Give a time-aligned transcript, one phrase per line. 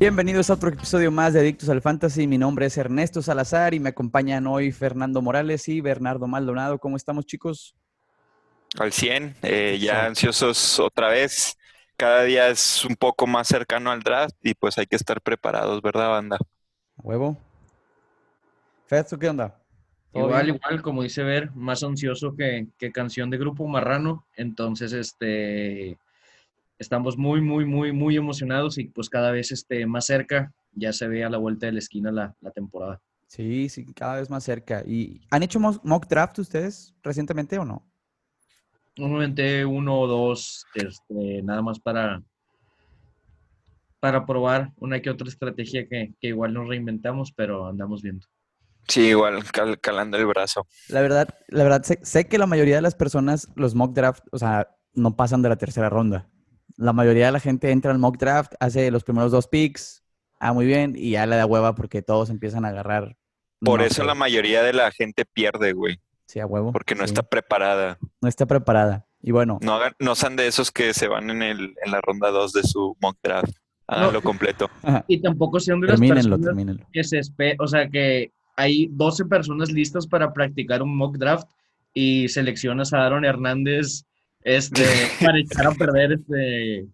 [0.00, 2.26] Bienvenidos a otro episodio más de Adictos al Fantasy.
[2.26, 6.78] Mi nombre es Ernesto Salazar y me acompañan hoy Fernando Morales y Bernardo Maldonado.
[6.78, 7.76] ¿Cómo estamos, chicos?
[8.78, 11.54] Al 100, eh, ya ansiosos otra vez.
[11.98, 15.82] Cada día es un poco más cercano al draft y pues hay que estar preparados,
[15.82, 16.38] ¿verdad, banda?
[16.96, 17.36] Huevo.
[18.86, 19.60] Festo, qué onda?
[20.14, 24.24] Igual, igual, como dice Ver, más ansioso que, que canción de Grupo Marrano.
[24.34, 25.98] Entonces, este
[26.80, 31.06] estamos muy, muy, muy, muy emocionados y pues cada vez este, más cerca, ya se
[31.06, 33.00] ve a la vuelta de la esquina la, temporada.
[33.26, 34.82] Sí, sí, cada vez más cerca.
[34.84, 37.86] ¿Y han hecho mock draft ustedes recientemente o no?
[38.96, 42.22] Normalmente uno o dos, este, nada más para,
[44.00, 48.26] para probar una que otra estrategia que, igual nos reinventamos, pero andamos viendo.
[48.88, 49.44] Sí, igual
[49.80, 50.66] calando el brazo.
[50.88, 54.24] La verdad, la verdad, sé, sé, que la mayoría de las personas, los mock draft,
[54.32, 56.26] o sea, no pasan de la tercera ronda
[56.80, 60.02] la mayoría de la gente entra al mock draft, hace los primeros dos picks,
[60.40, 63.16] ah, muy bien, y ya le da hueva porque todos empiezan a agarrar.
[63.60, 66.00] Por eso la mayoría de la gente pierde, güey.
[66.26, 66.72] Sí, a huevo.
[66.72, 67.98] Porque no está preparada.
[68.22, 69.04] No está preparada.
[69.20, 69.58] Y bueno.
[69.60, 72.52] No, hagan, no sean de esos que se van en, el, en la ronda 2
[72.54, 73.52] de su mock draft.
[73.86, 74.70] Háganlo completo.
[75.08, 77.20] Y tampoco sean de las personas que se
[77.58, 81.50] o sea, que hay 12 personas listas para practicar un mock draft
[81.92, 84.04] y seleccionas a Aaron Hernández
[84.42, 84.84] este,
[85.24, 86.86] para echar a perder este.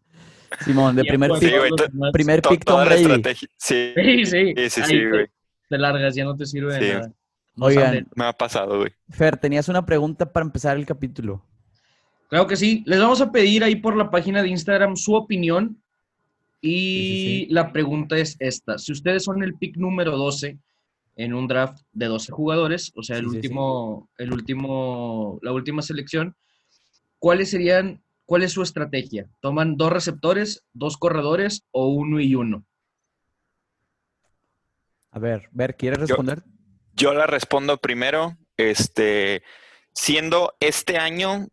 [0.65, 3.23] Simón, de primer pick, primer pick Tom Brady.
[3.57, 5.27] Sí, sí, sí, sí, sí, güey.
[5.69, 7.13] Te largas, ya no te sirve de nada.
[7.59, 8.93] Oigan, me ha pasado, güey.
[9.11, 11.43] Fer, tenías una pregunta para empezar el capítulo.
[12.29, 12.83] Claro que sí.
[12.87, 15.83] Les vamos a pedir ahí por la página de Instagram su opinión.
[16.61, 18.79] Y la pregunta es esta.
[18.79, 20.59] Si ustedes son el pick número 12
[21.17, 26.35] en un draft de 12 jugadores, o sea, el último, el último, la última selección,
[27.19, 29.29] ¿cuáles serían, cuál es su estrategia?
[29.41, 32.65] ¿Toman dos receptores, dos corredores o uno y uno?
[35.11, 36.43] A ver, Ver, ¿quieres responder?
[36.95, 38.37] Yo, la respondo primero.
[38.59, 39.43] Este,
[39.93, 41.49] siendo este año,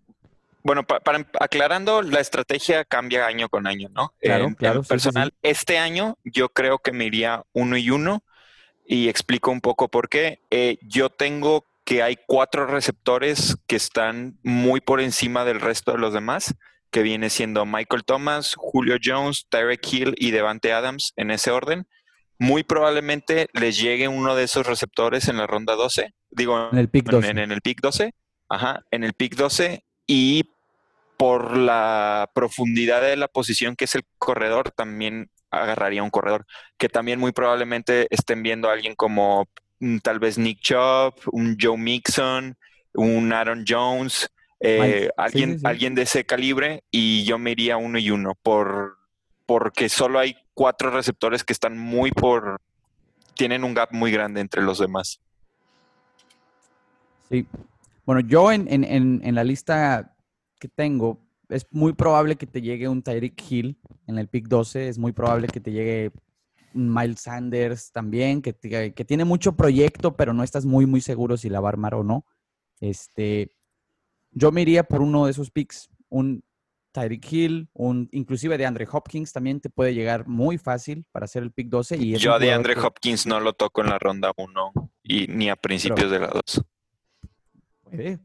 [0.64, 4.14] bueno, para, aclarando, la estrategia cambia año con año, ¿no?
[4.20, 4.84] Claro, claro.
[4.84, 8.24] personal, este año yo creo que me iría uno y uno
[8.86, 10.42] y explico un poco por qué.
[10.50, 15.98] Eh, yo tengo que hay cuatro receptores que están muy por encima del resto de
[15.98, 16.56] los demás,
[16.92, 21.88] que viene siendo Michael Thomas, Julio Jones, Tyreek Hill y Devante Adams en ese orden.
[22.40, 26.90] Muy probablemente les llegue uno de esos receptores en la ronda 12, digo, en el
[26.90, 27.30] pick 12.
[27.30, 28.14] En, el pick 12,
[28.50, 30.50] ajá, en el pick 12 y
[31.18, 36.46] por la profundidad de la posición que es el corredor, también agarraría un corredor,
[36.78, 39.48] que también muy probablemente estén viendo a alguien como
[40.02, 42.56] tal vez Nick Chubb, un Joe Mixon,
[42.94, 44.30] un Aaron Jones,
[44.60, 48.98] eh, alguien, alguien de ese calibre y yo me iría uno y uno por
[49.46, 52.62] porque solo hay cuatro receptores que están muy por
[53.36, 55.20] tienen un gap muy grande entre los demás.
[57.30, 57.46] Sí.
[58.06, 60.16] Bueno, yo en, en la lista
[60.60, 61.20] que tengo,
[61.50, 63.78] es muy probable que te llegue un Tyreek Hill
[64.08, 66.12] en el pick 12, es muy probable que te llegue
[66.74, 71.50] Miles Sanders también, que, que, tiene mucho proyecto, pero no estás muy, muy seguro si
[71.50, 72.26] la va a armar o no.
[72.80, 73.56] Este,
[74.32, 76.44] yo me iría por uno de esos picks, un
[76.92, 81.44] Tyreek Hill, un, inclusive de Andre Hopkins también te puede llegar muy fácil para hacer
[81.44, 81.98] el pick 12.
[81.98, 85.56] Y yo de Andre Hopkins no lo toco en la ronda 1 y ni a
[85.56, 86.64] principios de la 2.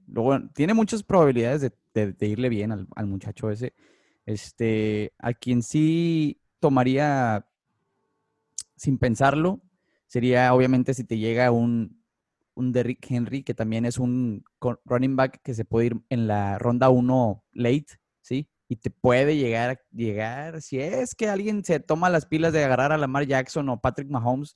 [0.06, 3.74] Luego, tiene muchas probabilidades de, irle bien al, al, muchacho ese.
[4.24, 7.47] Este, a quien sí tomaría
[8.78, 9.60] sin pensarlo,
[10.06, 12.02] sería obviamente si te llega un,
[12.54, 14.44] un Derrick Henry, que también es un
[14.84, 17.86] running back que se puede ir en la ronda 1 late,
[18.20, 18.48] ¿sí?
[18.68, 22.92] Y te puede llegar, llegar, si es que alguien se toma las pilas de agarrar
[22.92, 24.54] a Lamar Jackson o Patrick Mahomes,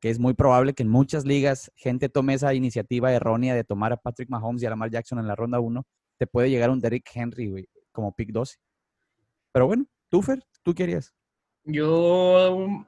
[0.00, 3.92] que es muy probable que en muchas ligas gente tome esa iniciativa errónea de tomar
[3.92, 5.86] a Patrick Mahomes y a Lamar Jackson en la ronda 1,
[6.18, 8.56] te puede llegar un Derrick Henry, como pick 12.
[9.52, 11.14] Pero bueno, tú, Fer, ¿tú querías?
[11.64, 12.86] Yo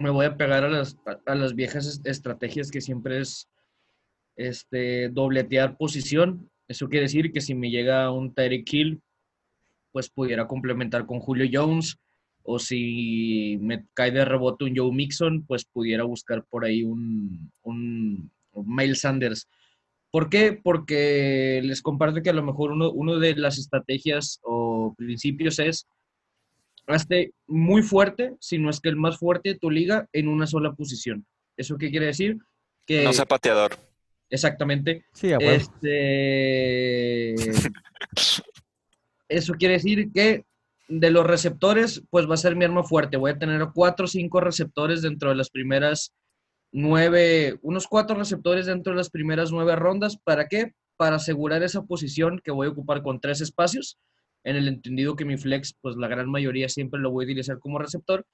[0.00, 3.48] me voy a pegar a las, a, las viejas estrategias que siempre es
[4.34, 6.50] este, dobletear posición.
[6.68, 9.02] Eso quiere decir que si me llega un Tyreek Hill,
[9.92, 11.98] pues pudiera complementar con Julio Jones.
[12.42, 17.52] O si me cae de rebote un Joe Mixon, pues pudiera buscar por ahí un,
[17.62, 19.48] un, Miles Sanders.
[20.10, 20.58] ¿Por qué?
[20.60, 25.86] Porque les comparto que a lo mejor uno, uno de las estrategias o principios es
[26.86, 30.46] hazte muy fuerte, si no es que el más fuerte de tu liga, en una
[30.46, 31.26] sola posición.
[31.56, 32.38] ¿Eso qué quiere decir?
[32.86, 33.76] Que, no sea pateador.
[34.28, 35.04] Exactamente.
[35.12, 37.34] Sí, este...
[39.28, 40.44] Eso quiere decir que
[40.88, 43.16] de los receptores, pues va a ser mi arma fuerte.
[43.16, 46.12] Voy a tener cuatro o cinco receptores dentro de las primeras
[46.72, 50.16] nueve, unos cuatro receptores dentro de las primeras nueve rondas.
[50.16, 50.74] ¿Para qué?
[50.96, 53.98] Para asegurar esa posición que voy a ocupar con tres espacios,
[54.44, 57.58] en el entendido que mi flex, pues la gran mayoría siempre lo voy a utilizar
[57.58, 58.26] como receptor.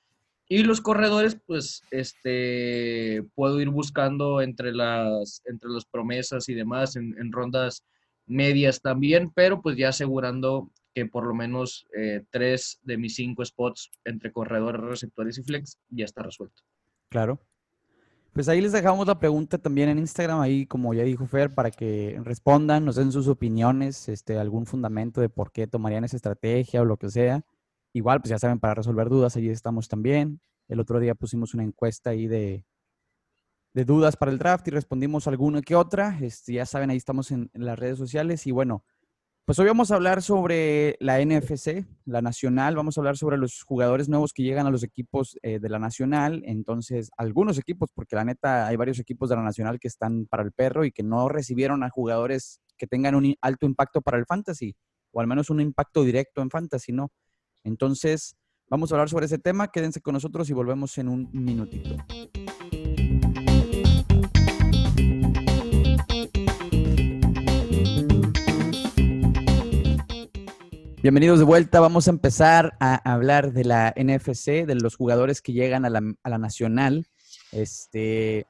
[0.48, 6.94] Y los corredores, pues, este, puedo ir buscando entre las, entre las promesas y demás
[6.94, 7.84] en, rondas
[8.26, 13.44] medias también, pero pues ya asegurando que por lo menos eh, tres de mis cinco
[13.44, 16.62] spots entre corredores, receptores y flex ya está resuelto.
[17.08, 17.40] Claro.
[18.36, 21.70] Pues ahí les dejamos la pregunta también en Instagram, ahí como ya dijo Fer, para
[21.70, 26.82] que respondan, nos den sus opiniones, este, algún fundamento de por qué tomarían esa estrategia
[26.82, 27.46] o lo que sea.
[27.94, 30.42] Igual, pues ya saben, para resolver dudas, ahí estamos también.
[30.68, 32.66] El otro día pusimos una encuesta ahí de,
[33.72, 36.18] de dudas para el draft y respondimos alguna que otra.
[36.20, 38.46] Este, ya saben, ahí estamos en, en, las redes sociales.
[38.46, 38.84] Y bueno,
[39.46, 42.74] pues hoy vamos a hablar sobre la NFC, la nacional.
[42.74, 45.78] Vamos a hablar sobre los jugadores nuevos que llegan a los equipos eh, de la
[45.78, 46.42] nacional.
[46.46, 50.42] Entonces, algunos equipos, porque la neta hay varios equipos de la nacional que están para
[50.42, 54.26] el perro y que no recibieron a jugadores que tengan un alto impacto para el
[54.26, 54.74] fantasy,
[55.12, 57.12] o al menos un impacto directo en fantasy, ¿no?
[57.62, 58.34] Entonces,
[58.68, 59.68] vamos a hablar sobre ese tema.
[59.68, 61.96] Quédense con nosotros y volvemos en un minutito.
[71.06, 71.78] Bienvenidos de vuelta.
[71.78, 76.02] Vamos a empezar a hablar de la NFC, de los jugadores que llegan a la,
[76.24, 77.06] a la nacional.
[77.52, 78.44] Este,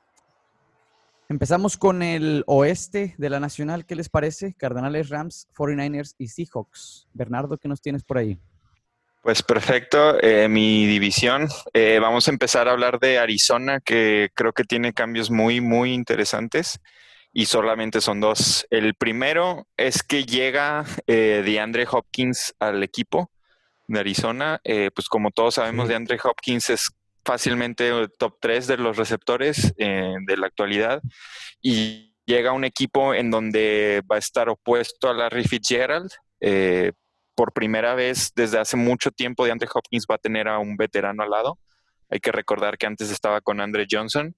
[1.29, 3.85] empezamos con el oeste de la nacional.
[3.85, 4.55] ¿Qué les parece?
[4.55, 7.09] Cardenales, Rams, 49ers y Seahawks.
[7.13, 8.39] Bernardo, ¿qué nos tienes por ahí?
[9.23, 11.49] Pues perfecto, eh, mi división.
[11.75, 15.93] Eh, vamos a empezar a hablar de Arizona, que creo que tiene cambios muy, muy
[15.93, 16.81] interesantes
[17.39, 18.67] y solamente son dos.
[18.71, 23.31] El primero es que llega eh, DeAndre Hopkins al equipo
[23.89, 24.59] de Arizona.
[24.65, 25.87] Eh, pues como todos sabemos.
[25.87, 26.89] DeAndre Hopkins es
[27.27, 31.03] fácilmente el top 3 de los receptores eh, de la actualidad
[31.61, 36.11] y llega a un equipo en donde va a estar opuesto a Larry Fitzgerald.
[36.41, 36.93] Eh,
[37.35, 41.23] por primera vez desde hace mucho tiempo, DeAndre Hopkins va a tener a un veterano
[41.23, 41.59] al lado.
[42.09, 44.35] Hay que recordar que antes estaba con Andre Johnson.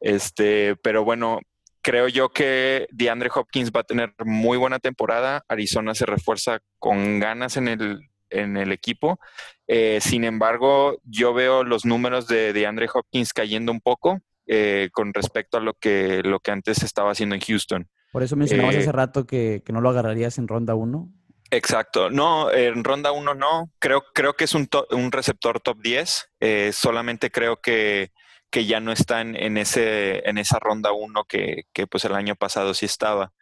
[0.00, 1.38] Este, pero bueno,
[1.82, 5.44] creo yo que DeAndre Hopkins va a tener muy buena temporada.
[5.48, 9.18] Arizona se refuerza con ganas en el, en el equipo.
[9.66, 15.14] Eh, sin embargo, yo veo los números de DeAndre Hopkins cayendo un poco eh, con
[15.14, 17.88] respecto a lo que, lo que antes estaba haciendo en Houston.
[18.12, 21.08] Por eso mencionabas eh, hace rato que, que, no lo agarrarías en ronda 1.
[21.52, 22.10] Exacto.
[22.10, 23.72] No, en ronda 1 no.
[23.78, 26.30] Creo, creo que es un, un receptor top 10.
[26.72, 28.12] solamente creo que
[28.50, 32.34] que ya no están en, ese, en esa ronda 1 que, que, pues el año
[32.34, 33.32] pasado sí estaba.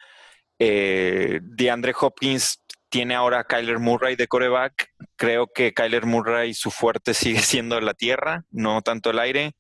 [0.59, 4.91] Eh, DeAndre Hopkins tiene ahora a Kyler Murray de coreback.
[5.17, 9.53] Creo que Kyler Murray su fuerte sigue siendo la tierra, no tanto el aire.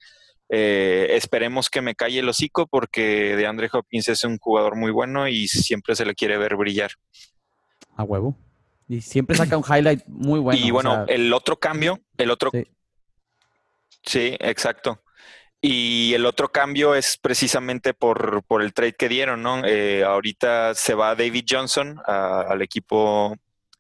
[0.51, 5.29] Eh, esperemos que me calle el hocico porque DeAndre Hopkins es un jugador muy bueno
[5.29, 6.91] y siempre se le quiere ver brillar.
[7.97, 8.37] A huevo.
[8.89, 10.61] Y siempre saca un highlight muy bueno.
[10.65, 11.15] Y bueno, o sea...
[11.15, 12.51] el otro cambio, el otro...
[12.53, 12.67] Sí.
[14.03, 15.03] sí, exacto.
[15.71, 19.63] Y el otro cambio es precisamente por, por el trade que dieron, ¿no?
[19.67, 23.37] Eh, ahorita se va David Johnson al equipo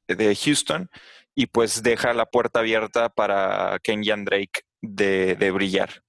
[0.07, 0.90] de Houston
[1.35, 6.02] y pues deja la puerta abierta para Kenyan Drake de, de, brillar.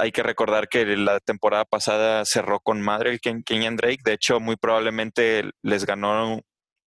[0.00, 4.02] Hay que recordar que la temporada pasada cerró con madre el Ken, Kenyan Drake.
[4.04, 6.40] De hecho, muy probablemente les ganó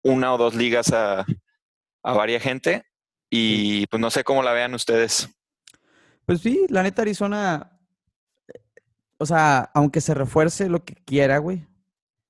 [0.04, 1.26] una o dos ligas a,
[2.02, 2.86] a varias gente.
[3.30, 5.28] Y pues no sé cómo la vean ustedes.
[6.26, 7.71] Pues sí, la neta Arizona
[9.22, 11.68] o sea, aunque se refuerce lo que quiera, güey,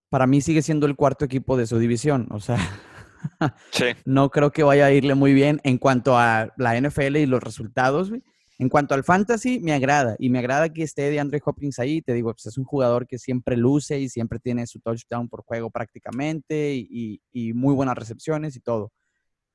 [0.10, 2.28] para mí sigue siendo el cuarto equipo de su división.
[2.32, 2.58] O sea,
[3.72, 3.86] sí.
[4.04, 7.42] no creo que vaya a irle muy bien en cuanto a la NFL y los
[7.42, 8.22] resultados, güey.
[8.60, 10.18] En cuanto al fantasy, me agrada.
[10.20, 12.02] Y me agrada que esté de Andre Hopkins ahí.
[12.02, 15.44] Te digo, pues es un jugador que siempre luce y siempre tiene su touchdown por
[15.44, 18.92] juego prácticamente y, y muy buenas recepciones y todo.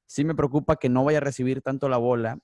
[0.06, 2.38] Sí me preocupa que no vaya a recibir tanto la bola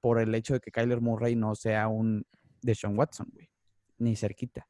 [0.00, 2.24] por el hecho de que Kyler Murray no sea un
[2.62, 3.50] Deshaun Watson, güey
[3.98, 4.66] ni cerquita.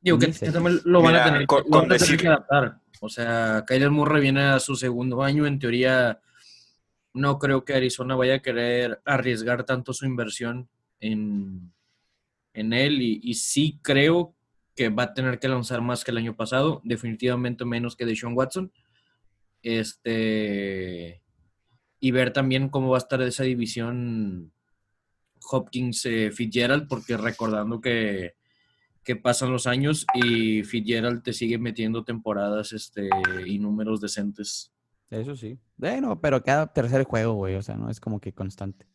[0.00, 2.80] Digo que también lo van Mira, a tener, con, lo van a tener que adaptar.
[3.00, 5.46] O sea, Kyler Murray viene a su segundo año.
[5.46, 6.20] En teoría,
[7.14, 10.68] no creo que Arizona vaya a querer arriesgar tanto su inversión
[11.00, 11.72] en,
[12.52, 13.02] en él.
[13.02, 14.34] Y, y, sí creo
[14.76, 16.80] que va a tener que lanzar más que el año pasado.
[16.84, 18.72] Definitivamente menos que Deshaun Watson.
[19.62, 21.22] Este.
[22.00, 24.52] Y ver también cómo va a estar esa división
[25.50, 28.34] Hopkins eh, Fitzgerald, porque recordando que,
[29.04, 33.08] que, pasan los años y Fitzgerald te sigue metiendo temporadas este,
[33.46, 34.72] y números decentes.
[35.10, 35.58] Eso sí.
[35.76, 38.86] Bueno, pero cada tercer juego, güey, o sea, no es como que constante.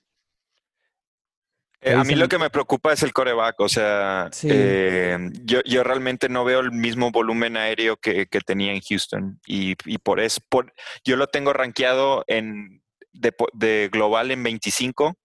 [1.84, 5.84] Eh, a mí lo que me preocupa es el coreback, o sea, eh, yo, yo,
[5.84, 10.74] realmente no veo el mismo volumen aéreo que, tenía en Houston y, por eso, por,
[11.04, 12.82] yo lo tengo rankeado en,
[13.12, 15.18] de, global en 25,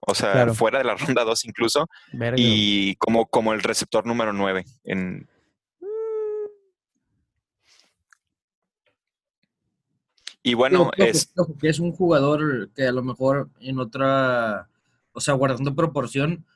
[0.00, 1.88] o sea, fuera de la ronda 2 incluso,
[2.36, 5.28] y como, como el receptor número 9 en...
[10.42, 11.34] Y bueno, es...
[11.60, 14.70] es un jugador que a lo mejor en otra
[15.12, 16.46] o sea, guardando proporción,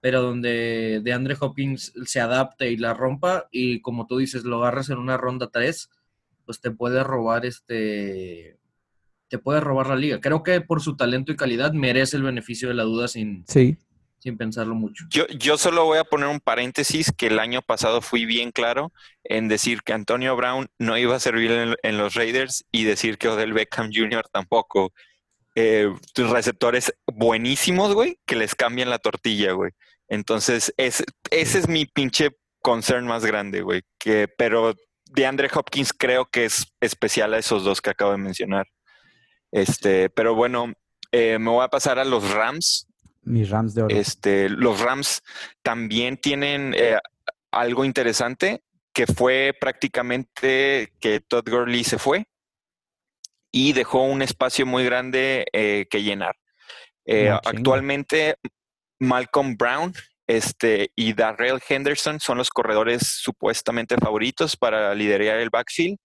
[0.00, 4.58] pero donde de Andre Hopkins se adapte y la rompa y como tú dices, lo
[4.58, 5.90] agarras en una ronda 3,
[6.44, 8.58] pues te puede robar este
[9.34, 10.20] te puede robar la liga.
[10.20, 13.76] Creo que por su talento y calidad merece el beneficio de la duda sin, sí.
[14.20, 15.06] sin pensarlo mucho.
[15.10, 18.92] Yo, yo solo voy a poner un paréntesis que el año pasado fui bien claro
[19.24, 23.18] en decir que Antonio Brown no iba a servir en, en los Raiders y decir
[23.18, 24.24] que Odell Beckham Jr.
[24.32, 24.92] tampoco
[25.56, 29.72] eh, receptores buenísimos, güey, que les cambian la tortilla, güey.
[30.06, 32.30] Entonces, es, ese es mi pinche
[32.62, 33.82] concern más grande, güey.
[33.98, 34.76] Que, pero
[35.06, 38.68] de Andre Hopkins creo que es especial a esos dos que acabo de mencionar.
[39.54, 40.72] Este, pero bueno,
[41.12, 42.88] eh, me voy a pasar a los Rams.
[43.22, 43.94] Mis Rams de oro.
[43.94, 45.22] Este, los Rams
[45.62, 46.98] también tienen eh,
[47.52, 52.26] algo interesante que fue prácticamente que Todd Gurley se fue
[53.52, 56.34] y dejó un espacio muy grande eh, que llenar.
[57.06, 58.34] Eh, actualmente,
[58.98, 59.94] Malcolm Brown
[60.26, 65.98] este, y Darrell Henderson son los corredores supuestamente favoritos para liderar el backfield,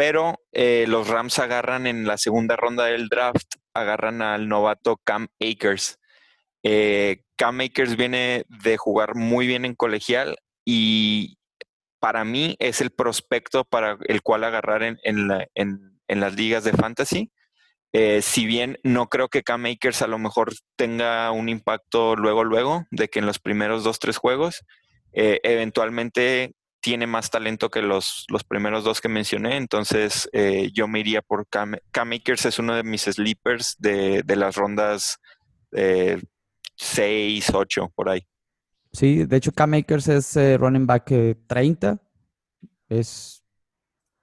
[0.00, 5.28] pero eh, los Rams agarran en la segunda ronda del draft, agarran al novato Cam
[5.38, 5.98] Akers.
[7.36, 11.36] Cam Akers viene de jugar muy bien en colegial y
[11.98, 15.28] para mí es el prospecto para el cual agarrar en,
[16.08, 17.30] las ligas de fantasy.
[17.92, 22.86] Eh, si bien no creo que K-Makers a lo mejor tenga un impacto luego, luego,
[22.90, 24.64] de que en los primeros dos, tres juegos,
[25.12, 30.88] eh, eventualmente tiene más talento que los, los primeros dos que mencioné, entonces eh, yo
[30.88, 35.18] me iría por K-Makers, es uno de mis sleepers de, de las rondas
[36.76, 38.26] 6, 8, por ahí.
[38.92, 41.12] Sí, de hecho K-Makers es running back
[41.46, 42.02] 30,
[42.88, 43.40] es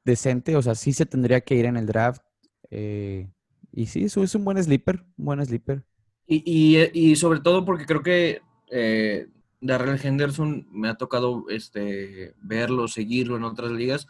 [0.08, 2.24] decente, o sea, sí se tendría que ir en el draft.
[2.72, 3.30] Eh,
[3.72, 5.84] y sí, eso es un buen sleeper, un buen sleeper.
[6.26, 9.28] Y, sobre todo porque creo que eh,
[9.60, 14.08] Darrell Henderson me ha tocado este, verlo, seguirlo en otras ligas.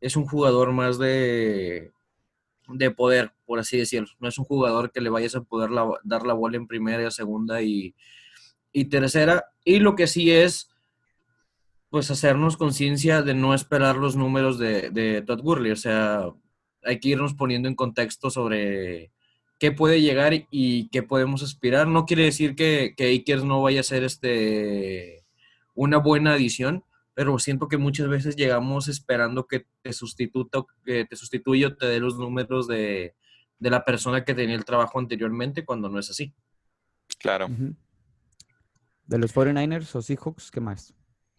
[0.00, 1.92] Es un jugador más de,
[2.68, 4.08] de poder, por así decirlo.
[4.20, 5.70] No es un jugador que le vayas a poder
[6.04, 7.94] dar la bola en primera, segunda y,
[8.90, 9.46] tercera.
[9.64, 10.70] Y lo que sí es
[11.88, 15.72] pues hacernos conciencia de no esperar los números de, de Todd Gurley.
[15.72, 16.28] O sea,
[16.82, 19.12] hay que irnos poniendo en contexto sobre
[19.58, 21.86] qué puede llegar y qué podemos aspirar.
[21.86, 25.24] No quiere decir que, que Akers no vaya a ser este,
[25.74, 26.84] una buena adición,
[27.14, 31.86] pero siento que muchas veces llegamos esperando que te, sustituta, que te sustituya o te
[31.86, 33.14] dé los números de,
[33.58, 36.34] de, la persona que tenía el trabajo anteriormente cuando no es así.
[37.18, 37.48] Claro.
[39.06, 40.50] ¿De los 49ers o Seahawks?
[40.50, 40.94] ¿Qué más?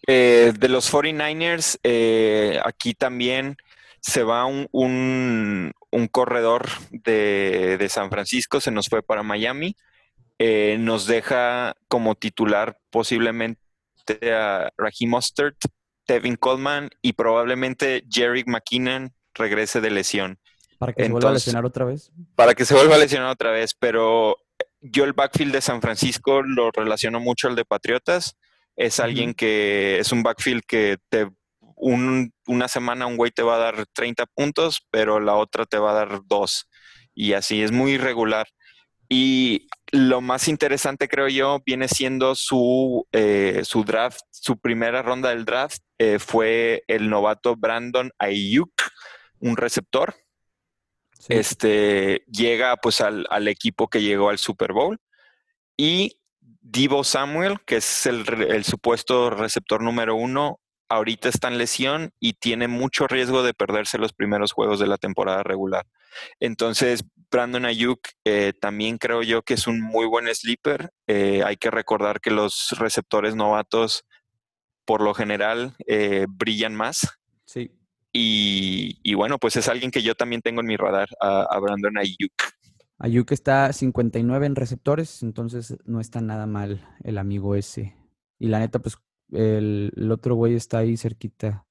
[0.07, 3.57] Eh, de los 49ers, eh, aquí también
[3.99, 5.71] se va un, un,
[6.07, 9.75] corredor de, San Francisco, se nos fue para Miami.
[10.39, 13.59] Eh, nos deja como titular posiblemente
[14.31, 15.57] a Raheem Mostert,
[16.05, 20.39] Tevin Coleman y probablemente Jerry McKinnon regrese de lesión.
[20.77, 22.11] ¿Para que se vuelva a lesionar otra vez?
[22.35, 24.37] Para que se vuelva a lesionar otra vez, pero
[24.79, 28.37] yo el backfield de San Francisco lo relaciono mucho al de Patriotas
[28.77, 31.27] es alguien que es un backfield que te
[31.77, 35.91] una semana un güey te va a dar 30 puntos, pero la otra te va
[35.91, 36.67] a dar dos.
[37.13, 38.47] Y así es muy irregular.
[39.09, 45.29] Y lo más interesante, creo yo, viene siendo su, eh, su draft, su primera ronda
[45.29, 48.73] del draft eh, fue el novato Brandon Ayuk,
[49.39, 50.15] un receptor.
[51.29, 54.99] Este llega pues al, al, equipo que llegó al Super Bowl
[55.75, 56.19] y
[56.69, 62.67] Divo Samuel, que es el, supuesto receptor número uno, ahorita está en lesión y tiene
[62.67, 65.85] mucho riesgo de perderse los primeros juegos de la temporada regular.
[66.39, 70.91] Entonces, Brandon Ayuk eh, también creo yo que es un muy buen sleeper.
[71.07, 74.05] Eh, hay que recordar que los receptores novatos,
[74.85, 77.19] por lo general, eh, brillan más.
[77.45, 77.71] Sí.
[78.19, 82.33] Y, bueno, pues es alguien que yo también tengo en mi radar, a Brandon Ayuk.
[82.97, 87.95] Ayuk está 59 en receptores, entonces no está nada mal el amigo ese.
[88.39, 88.97] Y la neta, pues
[89.31, 91.65] el, otro güey está ahí cerquita,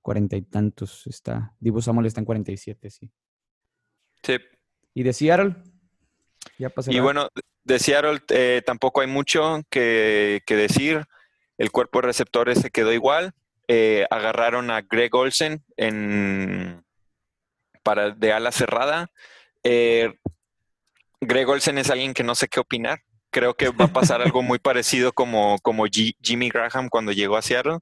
[0.00, 1.54] cuarenta y tantos está.
[1.60, 3.10] Divo Samuel está en 47, sí.
[4.22, 4.36] Sí.
[4.94, 5.56] ¿Y de Seattle?
[6.58, 7.28] Ya y bueno,
[7.64, 11.04] de Seattle eh, tampoco hay mucho que, decir.
[11.58, 13.34] El cuerpo de receptores se quedó igual.
[13.68, 16.84] Eh, agarraron a Greg Olsen en,
[17.82, 19.10] para, de ala cerrada.
[19.62, 20.14] Eh,
[21.20, 23.02] Greg Olsen es alguien que no sé qué opinar.
[23.32, 27.42] Creo que va a pasar algo muy parecido como, como Jimmy Graham cuando llegó a
[27.42, 27.78] Seattle,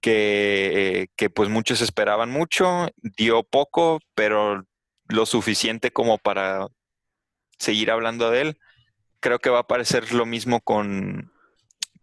[0.00, 4.64] que, que pues muchos esperaban mucho, dio poco, pero
[5.08, 6.68] lo suficiente como para
[7.58, 8.58] seguir hablando de él.
[9.20, 11.32] Creo que va a parecer lo mismo con,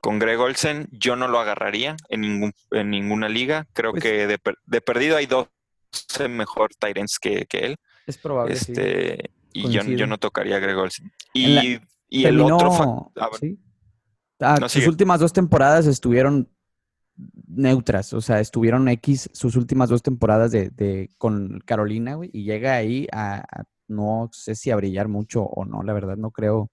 [0.02, 0.88] con Greg Olsen.
[0.92, 3.68] Yo no lo agarraría en, ningún, en ninguna liga.
[3.74, 5.48] Creo pues que de, perdido hay dos
[6.30, 7.76] mejor Tyrants que, que él.
[8.08, 8.54] Es probable.
[8.54, 11.12] Este, Y yo, yo, no tocaría a Greg Olsen.
[11.34, 11.80] Y,
[12.10, 13.12] y el otro.
[14.42, 16.50] Ah, sus últimas dos temporadas estuvieron
[17.48, 22.44] neutras, o sea, estuvieron X sus últimas dos temporadas de, de con Carolina, güey, y
[22.44, 23.44] llega ahí a,
[23.90, 26.72] no sé si a brillar mucho o no, la verdad no creo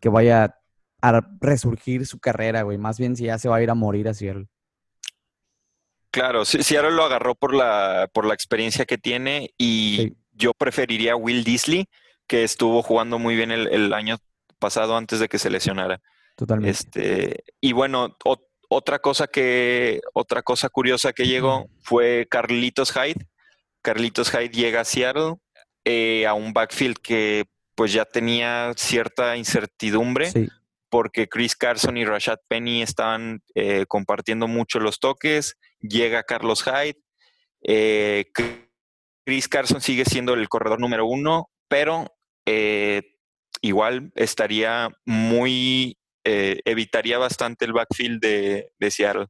[0.00, 0.58] que vaya
[1.00, 4.08] a resurgir su carrera, güey, más bien si ya se va a ir a morir
[4.08, 4.46] a Seattle.
[6.10, 11.16] Claro, Seattle lo agarró por la, por la experiencia que tiene y yo preferiría a
[11.16, 11.86] Will Disley,
[12.26, 14.16] que estuvo jugando muy bien el, año
[14.58, 16.00] pasado antes de que se lesionara.
[16.36, 16.70] Totalmente.
[16.70, 18.16] Este, y bueno,
[18.68, 23.26] otra cosa que, otra cosa curiosa que llegó fue Carlitos Hyde.
[23.82, 25.34] Carlitos Hyde llega a Seattle
[25.84, 27.44] eh, a un backfield que
[27.74, 30.32] pues ya tenía cierta incertidumbre
[30.88, 35.56] porque Chris Carson y Rashad Penny estaban eh, compartiendo mucho los toques.
[35.80, 37.00] Llega Carlos Hyde.
[37.62, 38.26] Eh,
[39.24, 42.06] Chris Carson sigue siendo el corredor número uno, pero
[43.64, 49.26] igual estaría muy eh, evitaría bastante el backfield de, de, Seattle.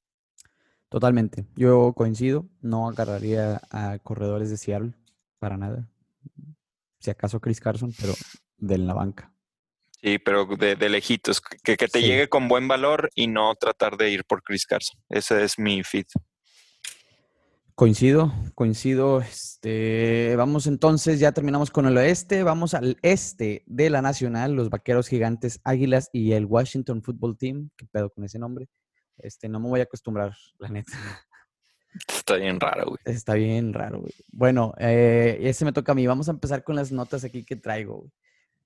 [0.88, 1.46] Totalmente.
[1.56, 2.46] Yo coincido.
[2.60, 4.94] No agarraría a corredores de Seattle
[5.38, 5.88] para nada.
[7.00, 8.14] Si acaso Chris Carson, pero
[8.58, 9.32] de la banca.
[10.00, 11.40] Sí, pero de, lejitos.
[11.40, 15.00] Que, te llegue con buen valor y no tratar de ir por Chris Carson.
[15.08, 16.08] Ese es mi fit.
[17.76, 19.20] Coincido, coincido.
[19.20, 24.70] Este, vamos entonces, ya terminamos con el oeste, vamos al este de la Nacional, los
[24.70, 27.70] Vaqueros Gigantes Águilas y el Washington Football Team.
[27.76, 28.68] ¿Qué pedo con ese nombre?
[29.18, 30.92] Este, no me voy a acostumbrar, la neta.
[32.08, 32.98] Está bien raro, güey.
[33.04, 34.12] Está bien raro, güey.
[34.30, 36.06] Bueno, eh, ese me toca a mí.
[36.06, 38.08] Vamos a empezar con las notas aquí que traigo.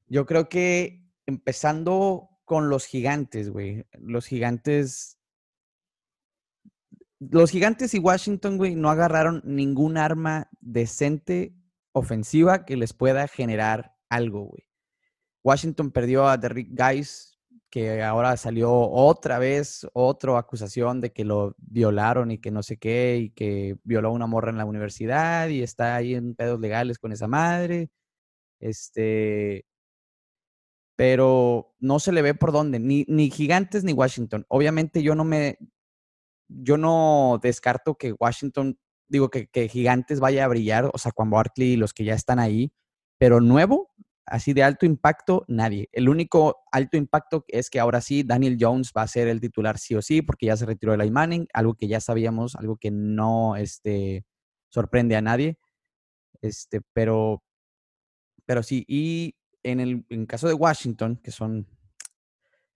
[0.06, 3.86] Yo creo que empezando con los gigantes, güey.
[3.98, 5.17] Los gigantes
[7.20, 11.54] los gigantes y Washington, güey, no agarraron ningún arma decente
[11.92, 14.68] ofensiva que les pueda generar algo, güey.
[15.42, 17.38] Washington perdió a Derrick Guys,
[17.70, 22.78] que ahora salió otra vez otra acusación de que lo violaron y que no sé
[22.78, 26.60] qué, y que violó a una morra en la universidad y está ahí en pedos
[26.60, 27.90] legales con esa madre.
[28.60, 29.66] Este.
[30.96, 34.44] Pero no se le ve por dónde, ni, ni Gigantes ni Washington.
[34.48, 35.58] Obviamente yo no me,
[36.48, 41.72] yo no descarto que Washington, digo que, Gigantes vaya a brillar, o sea, Juan Barkley
[41.72, 42.72] y los que ya están ahí,
[43.18, 43.90] pero nuevo,
[44.26, 45.88] así de alto impacto, nadie.
[45.92, 49.78] El único alto impacto es que ahora sí, Daniel Jones va a ser el titular
[49.78, 52.76] sí o sí, porque ya se retiró de la Manning, algo que ya sabíamos, algo
[52.76, 54.24] que no este,
[54.68, 55.58] sorprende a nadie.
[56.42, 57.42] Este, pero,
[58.46, 61.66] pero sí, y en el en caso de Washington, que son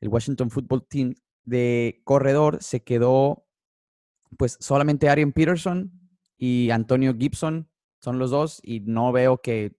[0.01, 3.47] el Washington Football Team de corredor, se quedó
[4.39, 5.93] pues solamente Arian Peterson
[6.37, 7.69] y Antonio Gibson
[8.01, 9.77] son los dos y no veo que,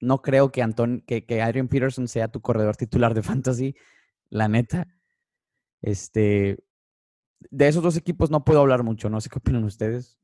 [0.00, 3.74] no creo que, Anton, que, que Adrian Peterson sea tu corredor titular de fantasy,
[4.30, 4.86] la neta.
[5.82, 6.58] Este,
[7.50, 10.18] de esos dos equipos no puedo hablar mucho, no sé qué opinan ustedes.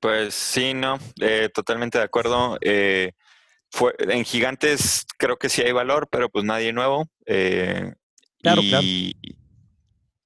[0.00, 2.58] Pues sí, no, eh, totalmente de acuerdo.
[2.60, 3.12] Eh,
[3.70, 7.08] fue, en Gigantes creo que sí hay valor, pero pues nadie nuevo.
[7.24, 7.94] Eh,
[8.42, 9.16] claro, y,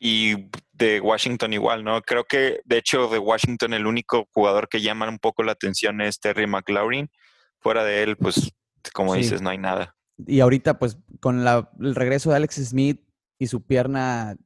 [0.01, 2.01] y de Washington igual, ¿no?
[2.03, 6.01] Creo que, de hecho, de Washington el único jugador que llama un poco la atención
[6.01, 7.11] es Terry McLaurin.
[7.59, 8.53] Fuera de él, pues,
[8.95, 9.97] como dices, no hay nada.
[10.27, 13.03] Y ahorita, pues, con el regreso de Alex Smith
[13.39, 14.37] y su pierna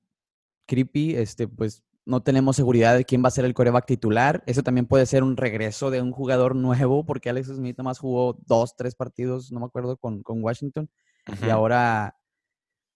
[0.67, 4.43] creepy, este, pues, no tenemos seguridad de quién va a ser el coreback titular.
[4.47, 8.39] Eso también puede ser un regreso de un jugador nuevo, porque Alex Smith nomás jugó
[8.47, 10.89] dos, tres partidos, no me acuerdo, con, Washington.
[11.47, 12.17] Y ahora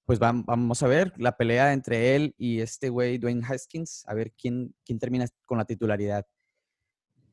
[0.06, 4.32] pues vamos a ver la pelea entre él y este güey Dwayne Haskins, a ver
[4.32, 6.24] quién, quién termina con la titularidad.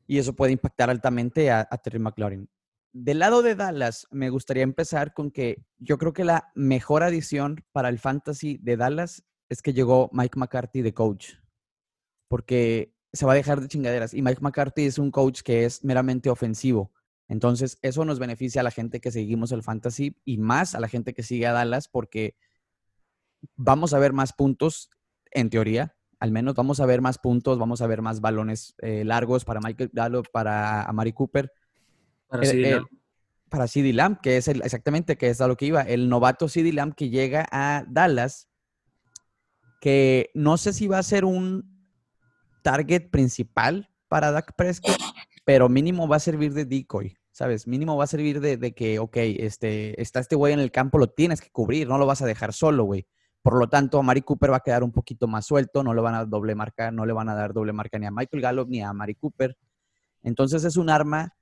[0.08, 2.48] Y eso puede impactar altamente a, Terry McLaurin.
[2.92, 7.64] Del lado de Dallas, me gustaría empezar con que yo creo que la mejor adición
[7.72, 11.34] para el fantasy de Dallas es que llegó Mike McCarthy de coach,
[12.28, 14.14] porque se va a dejar de chingaderas.
[14.14, 16.92] Y Mike McCarthy es un coach que es meramente ofensivo.
[17.28, 20.88] Entonces, eso nos beneficia a la gente que seguimos el fantasy y más a la
[20.88, 22.36] gente que sigue a Dallas porque
[23.56, 24.90] vamos a ver más puntos,
[25.30, 29.04] en teoría, al menos vamos a ver más puntos, vamos a ver más balones eh,
[29.04, 31.52] largos para Michael Gallup, para Amari Cooper.
[32.28, 32.86] Para Eh, CD eh, Lamb.
[33.50, 36.48] para CD Lamb, que es el, exactamente que es a lo que iba, el novato
[36.48, 38.48] CD Lamb que llega a Dallas,
[39.80, 41.74] que no sé si va a ser un
[42.62, 44.96] target principal para Dak Prescott,
[45.44, 47.66] pero mínimo va a servir de decoy, ¿sabes?
[47.66, 50.96] Mínimo va a servir de, de que, ok, este, está este güey en el campo,
[50.98, 53.06] lo tienes que cubrir, no lo vas a dejar solo, güey.
[53.44, 56.14] Por lo tanto, Mari Cooper va a quedar un poquito más suelto, no le van
[56.14, 58.80] a doble marca, no le van a dar doble marca ni a Michael Gallup ni
[58.80, 59.58] a Mari Cooper.
[60.22, 61.36] Entonces es un arma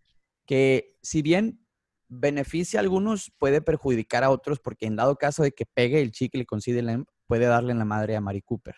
[0.45, 1.65] que, si bien
[2.09, 6.11] beneficia a algunos, puede perjudicar a otros, porque en dado caso de que pegue el
[6.11, 8.75] chicle con CD Lamb, puede darle en la madre a Mari Cooper.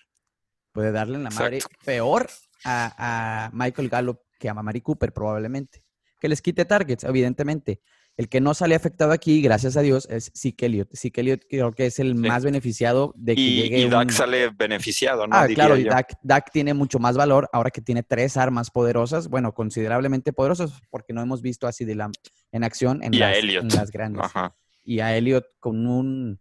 [0.73, 1.79] Puede darle en la madre Exacto.
[1.83, 2.29] peor
[2.67, 5.83] a, a Michael Gallup que a Mari Cooper, probablemente.
[6.21, 7.81] Que les quite targets, evidentemente.
[8.17, 10.89] El que no sale afectado aquí, gracias a Dios, es Zeke Elliott.
[10.95, 12.15] Zeke Elliott creo que es el Sí.
[12.15, 15.35] más beneficiado de que Y, llegue y Dak un- sale beneficiado, ¿no?
[15.37, 15.85] Ah, Diría claro, y.
[15.85, 20.81] Dak, Dak tiene mucho más valor ahora que tiene tres armas poderosas, bueno, considerablemente poderosas,
[20.91, 22.11] porque no hemos visto así de la
[22.53, 23.65] en acción en, Y las, Elliott.
[23.65, 24.25] en las grandes.
[24.27, 24.55] Ajá.
[24.85, 26.39] Y a Elliot con un,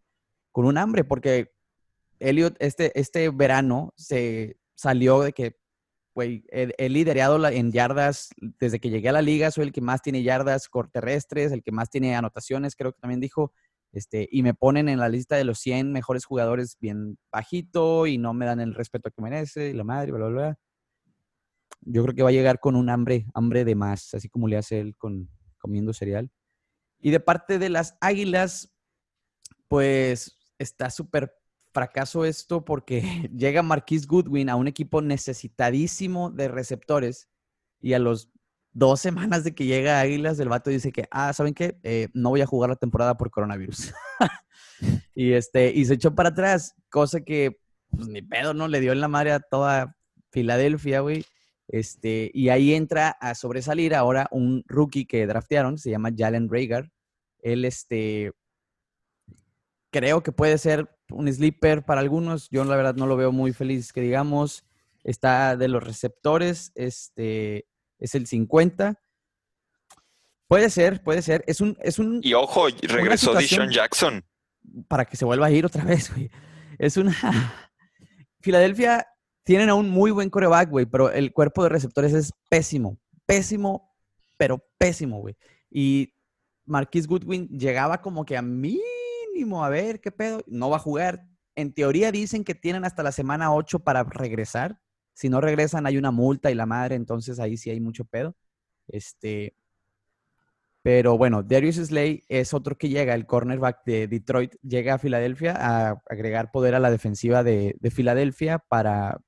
[0.51, 1.53] con un hambre, porque
[2.19, 5.55] Elliot este, este verano se salió de que,
[6.13, 10.01] güey, he, liderado en yardas desde que llegué a la liga, soy el que más
[10.01, 13.53] tiene yardas terrestres, el que más tiene anotaciones, creo que también dijo,
[13.91, 18.17] este, y me ponen en la lista de los 100 mejores jugadores bien bajito y
[18.17, 20.59] no me dan el respeto que merece, y la madre, bla, bla, bla.
[21.81, 24.57] Yo creo que va a llegar con un hambre, hambre de más, así como le
[24.57, 26.29] hace él con comiendo cereal.
[26.99, 28.73] Y de parte de las Águilas,
[29.67, 31.33] pues está súper
[31.73, 33.01] fracaso esto porque
[33.35, 37.29] llega Marquise Goodwin a un equipo necesitadísimo de receptores
[37.81, 38.31] y a los
[38.71, 41.77] dos semanas de que llega Águilas, el vato dice que, ah, ¿saben qué?
[41.83, 43.93] Eh, no voy a jugar la temporada por coronavirus.
[45.15, 47.59] y, este, y se echó para atrás, cosa que,
[47.89, 48.67] pues ni pedo, ¿no?
[48.67, 49.95] Le dio en la madre a toda
[50.31, 51.25] Filadelfia, güey.
[51.67, 56.91] Este, y ahí entra a sobresalir ahora un rookie que draftearon, se llama Jalen Rager.
[57.39, 58.31] Él, este,
[59.91, 62.49] creo que puede ser un sleeper para algunos.
[62.49, 64.63] Yo, la verdad, no lo veo muy feliz, que digamos.
[65.03, 67.67] Está de los receptores, este,
[67.99, 68.99] es el 50.
[70.47, 71.43] Puede ser, puede ser.
[71.47, 74.23] Es un, es un, Y ojo, regresó Dishon Jackson.
[74.87, 76.29] para que se vuelva a ir otra vez, güey.
[76.77, 77.13] Es una.
[78.39, 79.07] Filadelfia
[79.43, 82.97] tienen a un muy buen coreback, güey, pero el cuerpo de receptores es pésimo.
[83.25, 83.93] Pésimo,
[84.37, 85.35] pero pésimo, güey.
[85.69, 86.13] Y
[86.65, 88.41] Marquise Goodwin llegaba como que a
[89.33, 90.43] mínimo, a ver qué pedo.
[90.47, 91.27] No va a jugar.
[91.55, 94.79] En teoría dicen que tienen hasta la semana 8 para regresar.
[95.13, 98.35] Si no regresan, hay una multa y la madre, entonces ahí sí hay mucho pedo.
[98.87, 99.55] Este.
[100.83, 105.55] Pero bueno, Darius Slay es otro que llega, el cornerback de Detroit, llega a Filadelfia
[105.57, 109.21] a agregar poder a la defensiva de, de Filadelfia para,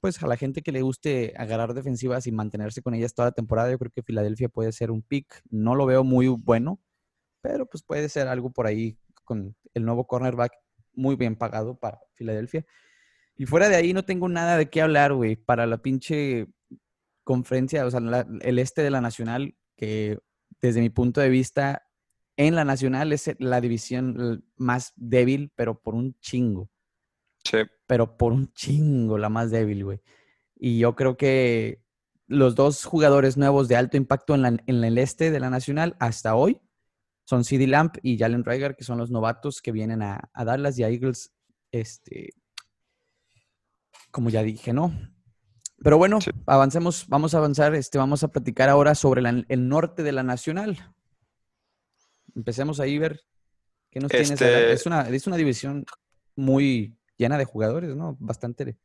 [0.00, 3.32] pues, a la gente que le guste agarrar defensivas y mantenerse con ellas toda la
[3.32, 3.70] temporada.
[3.70, 5.40] Yo creo que Filadelfia puede ser un pick.
[5.50, 6.80] No lo veo muy bueno,
[7.42, 10.52] pero pues puede ser algo por ahí con el nuevo cornerback
[10.94, 12.64] muy bien pagado para Filadelfia.
[13.36, 16.46] Y fuera de ahí no tengo nada de qué hablar, güey, para la pinche
[17.24, 20.18] conferencia, o sea, la- el este de la Nacional, que
[20.62, 21.82] desde mi punto de vista,
[22.38, 26.70] en la Nacional es la división más débil, pero por un chingo
[27.44, 27.58] Sí.
[27.86, 30.00] pero por un chingo la más débil, güey.
[30.56, 31.82] Y yo creo que
[32.26, 35.94] los dos jugadores nuevos de alto impacto en, la- en el este de la Nacional
[36.00, 36.60] hasta hoy
[37.26, 40.78] son CD Lamp y Jalen Rager, que son los novatos que vienen a, a Dallas
[40.78, 41.32] y a Eagles,
[41.72, 42.32] este,
[44.10, 44.92] como ya dije, ¿no?
[45.82, 46.30] Pero bueno, Sí.
[46.46, 50.22] avancemos, vamos a avanzar, este, vamos a platicar ahora sobre la- el norte de la
[50.22, 50.94] Nacional.
[52.34, 53.20] Empecemos ahí, ver
[53.90, 54.30] qué nos tienes.
[54.30, 54.72] Este-?
[54.72, 55.84] Es una, es una división
[56.34, 58.16] muy llena de jugadores, ¿no?
[58.20, 58.76] Bastante.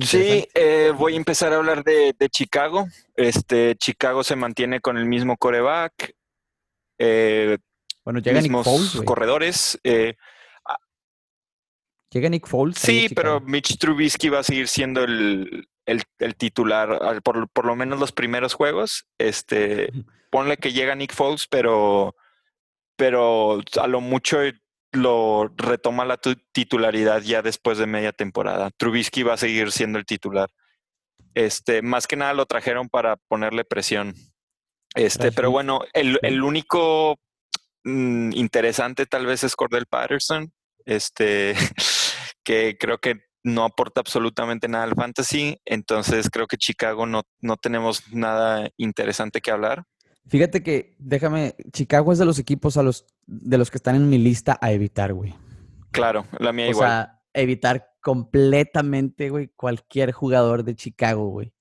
[0.00, 2.86] Sí, eh, voy a empezar a hablar de, de Chicago.
[3.14, 6.16] Este, Chicago se mantiene con el mismo coreback,
[6.98, 7.58] eh,
[8.04, 9.80] Bueno, llega Nick Foles, corredores.
[9.84, 10.14] eh,
[12.10, 12.78] Llega Nick Foles.
[12.78, 17.74] sí, pero Mitch Trubisky va a seguir siendo el, el- el titular por, por lo
[17.74, 19.06] menos los primeros juegos.
[19.18, 19.90] Este,
[20.30, 22.14] ponle que llega Nick Foles, pero,
[22.96, 24.38] pero a lo mucho
[24.92, 28.70] lo retoma la tu- titularidad ya después de media temporada.
[28.76, 30.48] Trubisky va a seguir siendo el titular.
[31.34, 34.14] Este, más que nada lo trajeron para ponerle presión.
[34.94, 37.18] Este, pero bueno, el, el único
[37.84, 40.52] mm, interesante tal vez es Cordell Patterson,
[40.84, 41.54] este,
[42.44, 45.60] que creo que no aporta absolutamente nada al fantasy.
[45.64, 49.84] Entonces creo que Chicago no, no tenemos nada interesante que hablar.
[50.26, 54.08] Fíjate que, déjame, Chicago es de los equipos a los, de los que están en
[54.08, 55.34] mi lista a evitar, güey.
[55.90, 56.88] Claro, la mía O igual.
[56.88, 61.52] sea, evitar completamente, güey, cualquier jugador de Chicago, güey.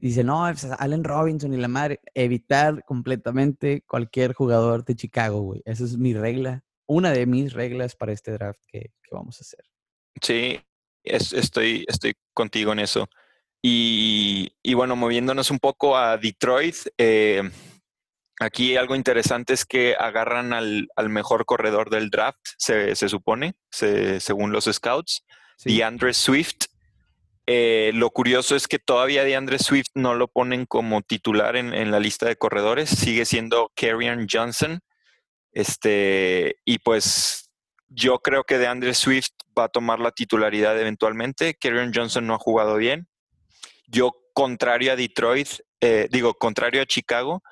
[0.00, 2.00] Dice, no, pues, Allen Robinson y la madre.
[2.14, 5.62] Evitar completamente cualquier jugador de Chicago, güey.
[5.66, 6.64] Esa es mi regla.
[6.86, 9.64] Una de mis reglas para este draft que, que vamos a hacer.
[10.22, 10.58] Sí,
[11.04, 13.08] es- estoy, estoy contigo en eso.
[13.62, 17.42] Y, y bueno, moviéndonos un poco a Detroit, eh,
[18.40, 23.54] aquí algo interesante es que agarran al, al mejor corredor del draft, se, se supone,
[23.70, 25.24] se- según los scouts,
[25.58, 25.76] Sí.
[25.76, 26.68] DeAndre Swift.
[27.52, 31.98] Eh, lo curioso es que todavía DeAndre Swift no lo ponen como titular en, la
[31.98, 34.78] lista de corredores, sigue siendo Kerryon Johnson.
[35.50, 37.50] Este, y pues
[37.88, 41.54] yo creo que DeAndre Swift va a tomar la titularidad eventualmente.
[41.54, 43.08] Kerryon Johnson no ha jugado bien.
[43.88, 45.48] Yo, contrario a Detroit,
[45.80, 47.42] eh, digo, contrario a Chicago,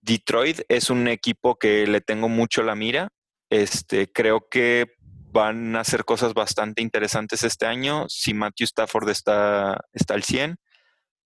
[0.00, 3.08] Detroit es un equipo que le tengo mucho la mira.
[3.50, 4.97] Este, creo que
[5.32, 10.56] van a hacer cosas bastante interesantes este año si Matthew Stafford está, está al 100.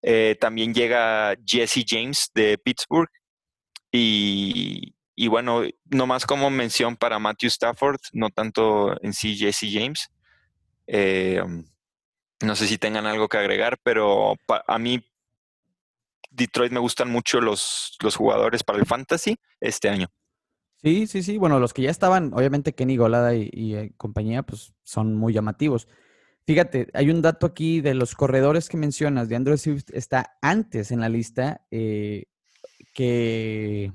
[0.03, 3.09] Eh, también llega Jesse James de Pittsburgh.
[3.91, 10.09] Y, y bueno, nomás como mención para Matthew Stafford, no tanto en sí Jesse James.
[10.87, 11.43] Eh,
[12.41, 14.35] no sé si tengan algo que agregar, pero
[14.67, 15.05] a mí
[16.31, 20.07] Detroit me gustan mucho los, los jugadores para el fantasy este año.
[20.83, 21.37] Sí, sí, sí.
[21.37, 25.31] Bueno, los que ya estaban, obviamente Kenny Golada y, y, eh, compañía, pues son muy
[25.33, 25.87] llamativos.
[26.47, 29.29] Fíjate, hay un dato aquí de los corredores que mencionas.
[29.29, 32.25] De Andrew Swift está antes en la lista eh,
[32.93, 33.93] que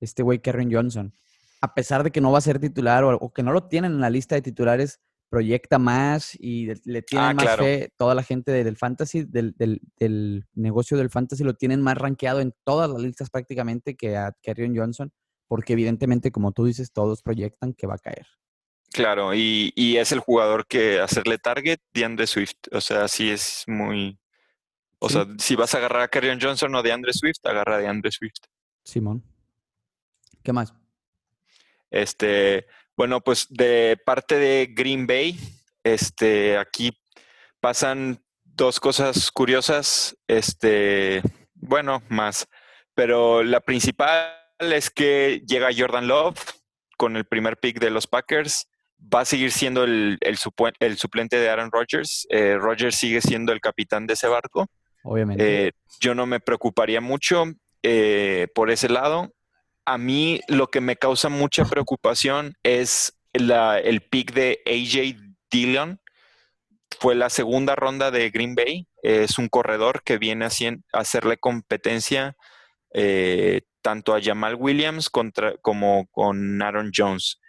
[0.00, 1.12] este güey Kerryon Johnson.
[1.60, 3.92] A pesar de que no va a ser titular o, o que no lo tienen
[3.92, 7.62] en la lista de titulares, proyecta más y de- le tienen Ah, más claro.
[7.64, 7.92] fe.
[7.98, 12.40] Toda la gente del fantasy, del, del- del negocio del fantasy, lo tienen más rankeado
[12.40, 15.12] en todas las listas prácticamente que a Kerryon Johnson
[15.50, 18.24] porque evidentemente, como tú dices, todos proyectan que va a caer.
[18.92, 22.54] Claro, y, y es el jugador que hacerle target, DeAndre Swift.
[22.70, 24.16] O sea, sí es muy.
[25.00, 25.14] O Sí.
[25.14, 28.36] sea, si vas a agarrar a Kerryon Johnson o DeAndre Swift, agarra a DeAndre Swift.
[28.84, 29.24] Simón.
[30.44, 30.72] ¿Qué más?
[31.90, 35.36] Este, bueno, pues de parte de Green Bay,
[35.82, 36.96] este, aquí
[37.58, 41.22] pasan dos cosas curiosas, este,
[41.54, 42.46] bueno, más,
[42.94, 46.38] pero la principal es que llega Jordan Love
[46.96, 48.68] con el primer pick de los Packers,
[49.02, 53.20] va a seguir siendo el, el, supu- el suplente de Aaron Rodgers, eh, Rodgers sigue
[53.22, 54.66] siendo el capitán de ese barco,
[55.02, 55.68] Obviamente.
[55.68, 57.44] eh, yo no me preocuparía mucho
[57.82, 59.32] eh, por ese lado.
[59.86, 65.16] A mí lo que me causa mucha preocupación es la- el pick de AJ
[65.50, 65.98] Dillon.
[67.00, 68.86] Fue la segunda ronda de Green Bay.
[69.02, 70.50] Es un corredor que viene a,
[70.92, 72.36] hacerle competencia
[72.92, 77.40] eh, tanto a Jamal Williams contra- como con Aaron Jones.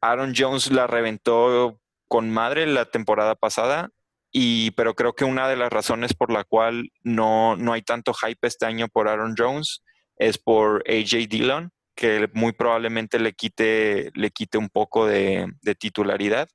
[0.00, 3.90] Aaron Jones la reventó con madre la temporada pasada
[4.30, 8.12] y, pero creo que una de las razones por la cual no, no hay tanto
[8.14, 9.82] hype este año por Aaron Jones
[10.16, 16.48] es por AJ Dillon, que muy probablemente le quite, le quite un poco de, titularidad.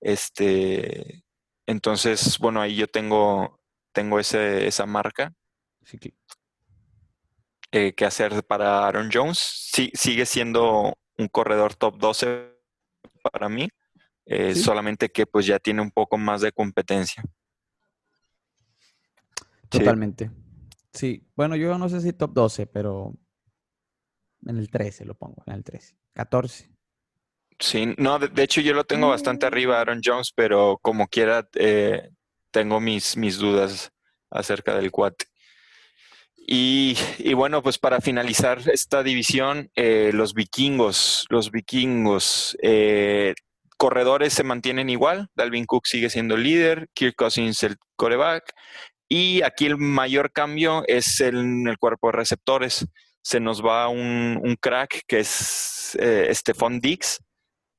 [0.00, 1.22] Este,
[1.66, 3.60] entonces, bueno, ahí yo tengo,
[3.92, 5.32] tengo ese, esa marca
[5.86, 5.98] Sí,
[7.76, 9.38] eh, que hacer para Aaron Jones.
[9.38, 12.54] Sí, sigue siendo un corredor top 12
[13.32, 13.68] para mí,
[14.24, 14.62] eh, Sí.
[14.62, 17.22] solamente que pues ya tiene un poco más de competencia.
[19.70, 19.78] Sí.
[19.78, 20.30] Totalmente.
[20.92, 21.22] Sí.
[21.34, 23.12] Bueno, yo no sé si top 12, pero
[24.46, 25.96] en el 13 lo pongo, en el 13.
[26.14, 26.70] 14.
[27.58, 31.48] Sí, no, de, de hecho yo lo tengo bastante arriba, Aaron Jones, pero como quiera
[31.54, 32.10] eh,
[32.50, 33.90] tengo mis, mis dudas
[34.30, 35.26] acerca del cuate.
[36.48, 36.96] Y,
[37.34, 43.34] bueno, pues para finalizar esta división, eh, los vikingos, los vikingos, eh,
[43.76, 48.52] corredores se mantienen igual, Dalvin Cook sigue siendo el líder, Kirk Cousins el coreback,
[49.08, 52.86] y aquí el mayor cambio es en el cuerpo de receptores.
[53.22, 57.18] Se nos va un, un crack que es eh, Stephon Diggs,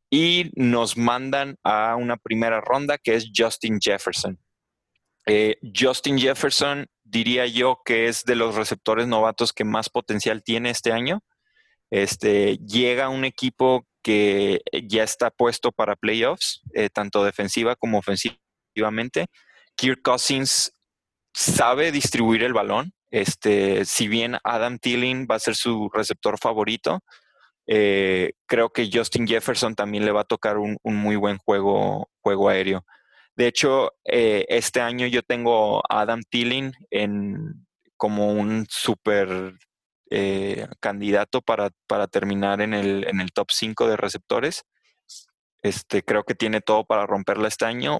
[0.10, 4.38] y nos mandan a una primera ronda que es Justin Jefferson.
[5.28, 10.70] Eh, Justin Jefferson diría yo que es de los receptores novatos que más potencial tiene
[10.70, 11.22] este año.
[11.92, 19.28] Este, llega un equipo que ya está puesto para playoffs, eh, tanto defensiva como ofensivamente.
[19.76, 20.72] Kirk Cousins
[21.34, 22.94] sabe distribuir el balón.
[23.12, 27.02] Este, si bien Adam Thielen va a ser su receptor favorito,
[27.68, 32.10] eh, creo que Justin Jefferson también le va a tocar un, un muy buen juego,
[32.22, 32.86] juego aéreo.
[33.38, 39.54] De hecho, eh, este año yo tengo a Adam Thielen en, como un super
[40.10, 44.63] eh, candidato para, para terminar en el, en el top 5 de receptores.
[45.62, 48.00] Este, creo que tiene todo para romperla este año,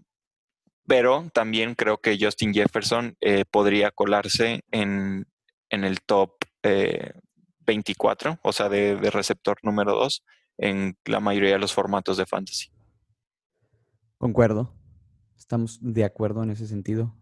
[0.88, 5.28] pero también creo que Justin Jefferson eh, podría colarse en,
[5.69, 6.32] en el top
[7.60, 10.23] 24, eh, o sea, de, de receptor número 2
[10.58, 12.71] en la mayoría de los formatos de fantasy.
[14.17, 14.73] Concuerdo.
[15.48, 17.16] Estamos de acuerdo en ese sentido.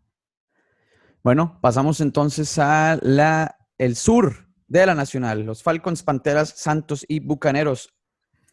[1.23, 7.19] Bueno, pasamos entonces a la el sur de la Nacional, los Falcons, Panteras, Santos y
[7.19, 7.93] Bucaneros.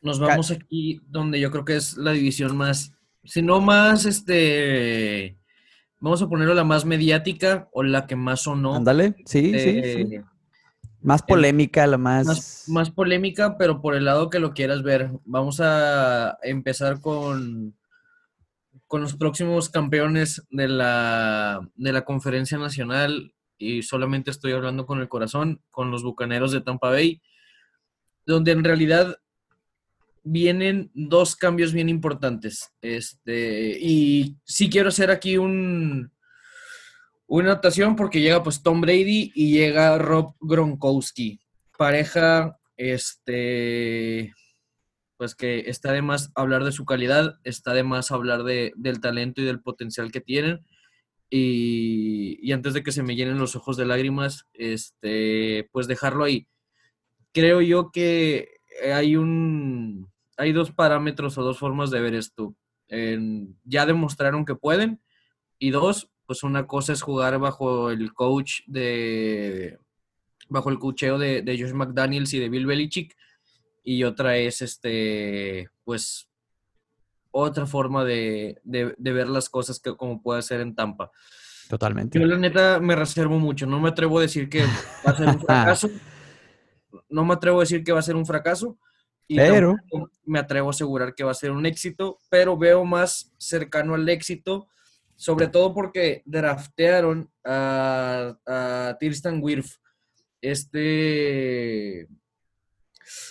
[0.02, 2.92] Nos vamos aquí donde yo creo que es la división más,
[3.24, 5.38] si no más, este,
[5.98, 8.74] vamos a ponerlo la más mediática o la que más o no.
[8.74, 10.14] Ándale, sí, sí, sí.
[10.16, 10.24] Eh,
[11.00, 12.26] más polémica, la más...
[12.26, 12.64] más...
[12.68, 12.90] más...
[12.90, 15.12] polémica, pero por el lado que lo quieras ver.
[15.24, 17.74] Vamos a empezar con,
[18.92, 25.00] con los próximos campeones de la, de la conferencia nacional y solamente estoy hablando con
[25.00, 27.22] el corazón, con los Bucaneros de Tampa Bay,
[28.26, 29.16] donde en realidad
[30.24, 32.70] vienen dos cambios bien importantes.
[32.82, 36.12] Este, y sí quiero hacer aquí un,
[37.26, 41.40] una anotación porque llega pues Tom Brady y llega Rob Gronkowski.
[41.78, 44.34] Pareja, este,
[45.22, 49.00] pues que está de más hablar de su calidad, está de más hablar de, del
[49.00, 50.66] talento y del potencial que tienen.
[51.30, 56.48] Y, antes de que se me llenen los ojos de lágrimas, este, pues dejarlo ahí.
[57.30, 58.48] Creo yo que
[58.92, 62.56] hay un, hay dos parámetros o dos formas de ver esto.
[63.62, 65.00] ya demostraron que pueden
[65.60, 69.78] y dos, pues una cosa es jugar bajo el coach de,
[70.48, 73.16] bajo el cocheo de, de Josh McDaniels y de Bill Belichick
[73.82, 76.28] y otra es este, pues
[77.30, 81.10] otra forma de, de, ver las cosas que como puede ser en Tampa.
[81.68, 82.20] Totalmente.
[82.20, 85.28] Yo la neta me reservo mucho, no me atrevo a decir que va a ser
[85.28, 85.90] un fracaso.
[87.08, 88.78] no me atrevo a decir que va a ser un fracaso,
[89.26, 89.76] pero
[90.24, 94.08] me atrevo a asegurar que va a ser un éxito, pero veo más cercano al
[94.08, 94.68] éxito,
[95.16, 98.98] sobre todo porque draftearon a, a
[99.40, 99.76] Wirf,
[100.42, 102.08] este,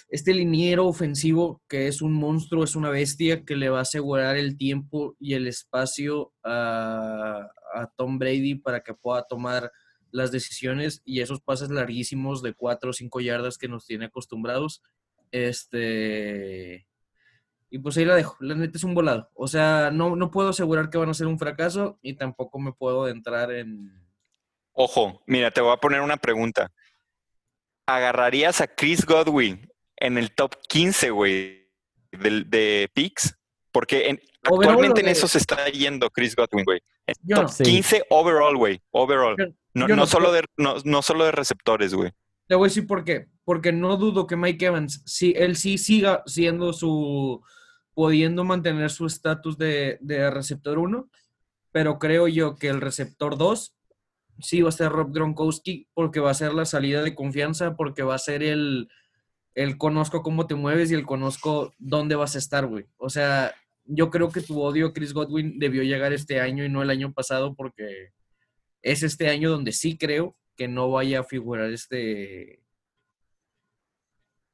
[0.10, 4.38] este liniero ofensivo que es un monstruo, es una bestia que le va a asegurar
[4.38, 9.72] el tiempo y el espacio a, a Tom Brady para que pueda tomar
[10.12, 14.82] las decisiones y esos pases larguísimos de 4 o 5 yardas que nos tiene acostumbrados
[15.32, 16.88] este.
[17.70, 18.36] Y pues ahí la dejo.
[18.42, 19.30] La neta es un volado.
[19.34, 22.74] O sea, no, no puedo asegurar que van a ser un fracaso y tampoco me
[22.74, 24.06] puedo entrar en.
[24.74, 26.72] Ojo, mira, te voy a poner una pregunta.
[27.86, 31.70] ¿Agarrarías a Chris Godwin en el top 15, güey,
[32.12, 33.36] de, de picks?
[33.72, 36.82] Porque actualmente en eso se está yendo Chris Godwin, güey.
[37.28, 38.82] Top 15 overall, güey.
[38.92, 39.36] Overall.
[39.74, 42.12] no, no, solo de, no, no solo de receptores, güey.
[42.48, 43.28] Te voy a decir por qué.
[43.46, 47.42] Porque no dudo que Mike Evans, si él sí siga siendo su,
[47.94, 49.98] pudiendo mantener su estatus de,
[50.32, 51.10] receptor 1,
[51.72, 53.76] pero creo yo que el receptor 2
[54.42, 58.04] sí va a ser Rob Gronkowski porque va a ser la salida de confianza, porque
[58.04, 58.90] va a ser el,
[59.56, 62.86] el conozco cómo te mueves y el conozco dónde vas a estar, güey.
[62.98, 63.54] O sea,
[63.86, 66.90] yo creo que tu odio a Chris Godwin debió llegar este año y no el
[66.90, 68.12] año pasado porque
[68.82, 72.62] es este año donde sí creo que no vaya a figurar este.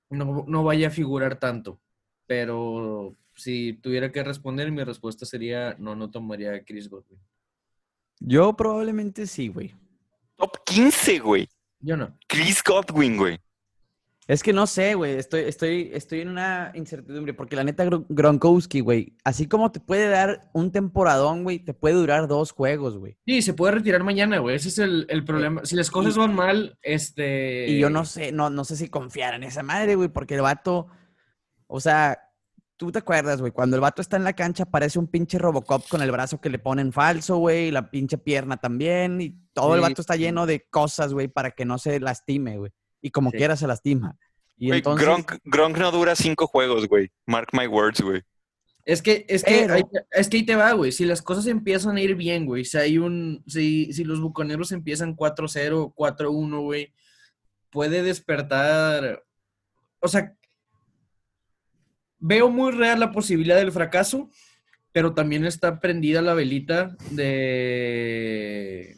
[0.10, 1.82] No, vaya a figurar tanto.
[2.28, 7.20] Pero si tuviera que responder, mi respuesta sería: no, no tomaría Chris Godwin.
[8.20, 9.74] Yo probablemente sí, güey.
[10.38, 11.50] Top 15, güey.
[11.80, 12.18] Yo no.
[12.28, 13.40] Chris Godwin, güey.
[14.28, 15.14] Es que no sé, güey.
[15.14, 17.34] Estoy, estoy, estoy en una incertidumbre.
[17.34, 19.16] Porque la neta, Gronkowski, güey.
[19.24, 23.18] Así como te puede dar un temporadón, güey, te puede durar dos juegos, güey.
[23.26, 24.58] Sí, se puede retirar mañana, güey.
[24.58, 25.64] Ese es el, problema.
[25.64, 27.68] Si las cosas van mal, este.
[27.70, 30.10] Y yo no sé, no, no sé si confiar en esa madre, güey.
[30.10, 30.88] Porque el vato.
[31.68, 32.27] O sea,
[32.78, 33.52] tú te acuerdas, güey.
[33.52, 36.50] Cuando el vato está en la cancha, parece un pinche Robocop con el brazo que
[36.50, 37.68] le ponen falso, güey.
[37.68, 39.20] Y la pinche pierna también.
[39.20, 42.72] Y todo el vato está lleno de cosas, güey, para que no se lastime, güey
[43.02, 44.18] y como quiera se lastima.
[44.58, 45.08] Y entonces...
[45.46, 47.12] Gronk, no dura cinco juegos, güey.
[47.26, 48.22] Mark my words, güey.
[48.86, 50.94] Es que, es que, ahí, es que ahí te va, güey.
[50.94, 52.64] Si las cosas empiezan a ir bien, güey.
[52.64, 56.94] Si hay un, si, si los bucaneros empiezan 4-0, 4-1, güey,
[57.70, 59.24] puede despertar.
[60.00, 60.37] O sea,
[62.20, 64.30] veo muy real la posibilidad del fracaso,
[64.92, 68.98] pero también está prendida la velita de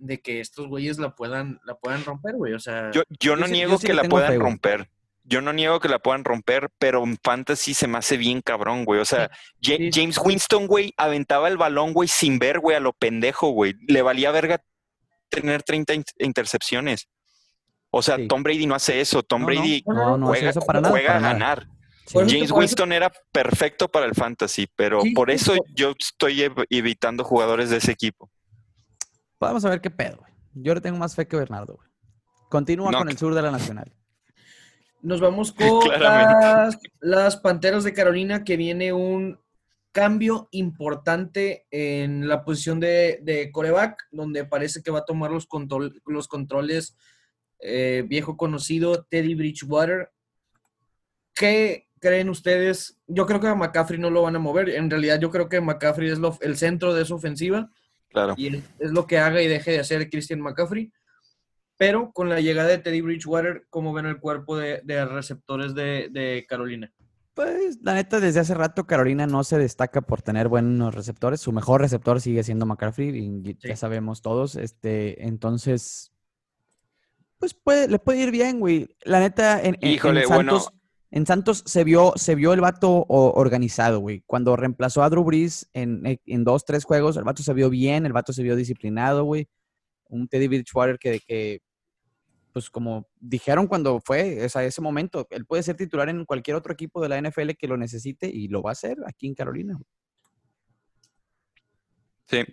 [0.00, 2.54] de que estos güeyes la puedan, la puedan romper, güey.
[2.54, 2.90] O sea.
[2.90, 4.90] Yo, yo no niego que la puedan romper.
[5.22, 8.84] Yo no niego que la puedan romper, pero en fantasy se me hace bien cabrón,
[8.84, 9.00] güey.
[9.00, 9.30] O sea,
[9.62, 13.74] James Winston, güey, aventaba el balón, güey, sin ver, güey, a lo pendejo, güey.
[13.86, 14.60] Le valía verga
[15.28, 17.08] tener 30 intercepciones.
[17.90, 18.16] O sea.
[18.26, 19.22] Tom Brady no hace eso.
[19.22, 21.68] Tom No, Brady no, no hace juega, eso para nada, juega para a ganar.
[22.12, 27.24] James Winston era perfecto para el fantasy, pero Sí, por eso yo estoy ev- evitando
[27.24, 28.30] jugadores de ese equipo.
[29.38, 30.32] Vamos a ver qué pedo, güey.
[30.54, 31.88] Yo le tengo más fe que Bernardo, güey.
[32.50, 33.92] Continúa No, con el sur de la Nacional.
[35.02, 35.88] Nos vamos con
[37.00, 39.38] las Panteras de Carolina, que viene un
[39.92, 45.48] cambio importante en la posición de, de coreback, donde parece que va a tomar los,
[45.48, 46.96] control- los controles
[47.60, 50.10] eh, viejo conocido Teddy Bridgewater.
[51.34, 52.98] ¿Qué creen ustedes?
[53.06, 54.70] Yo creo que a McCaffrey no lo van a mover.
[54.70, 57.70] En realidad yo creo que McCaffrey es lo- el centro de su ofensiva
[58.08, 58.34] Claro.
[58.36, 60.92] y es, es lo que haga y deje de hacer Christian McCaffrey.
[61.76, 66.08] Pero con la llegada de Teddy Bridgewater, ¿cómo ven el cuerpo de, de receptores de,
[66.10, 66.92] de Carolina?
[67.32, 71.40] Pues, la neta, desde hace rato Carolina no se destaca por tener buenos receptores.
[71.40, 73.76] Su mejor receptor sigue siendo McCaffrey, y ya Sí.
[73.76, 74.56] sabemos todos.
[74.56, 76.12] Este, entonces,
[77.38, 78.94] pues puede, le puede ir bien, güey.
[79.04, 80.60] La neta, en, en- en Híjole, bueno.
[81.12, 84.22] En Santos se vio, se vio el vato organizado, güey.
[84.26, 88.06] Cuando reemplazó a Drew Brees en, en dos, tres juegos, el vato se vio bien,
[88.06, 89.48] el vato se vio disciplinado, güey.
[90.08, 91.60] Un Teddy Bridgewater que,
[92.52, 96.72] pues como dijeron cuando fue esa- ese momento, él puede ser titular en cualquier otro
[96.72, 99.78] equipo de la NFL que lo necesite y lo va a hacer aquí en Carolina.
[102.26, 102.44] Sí.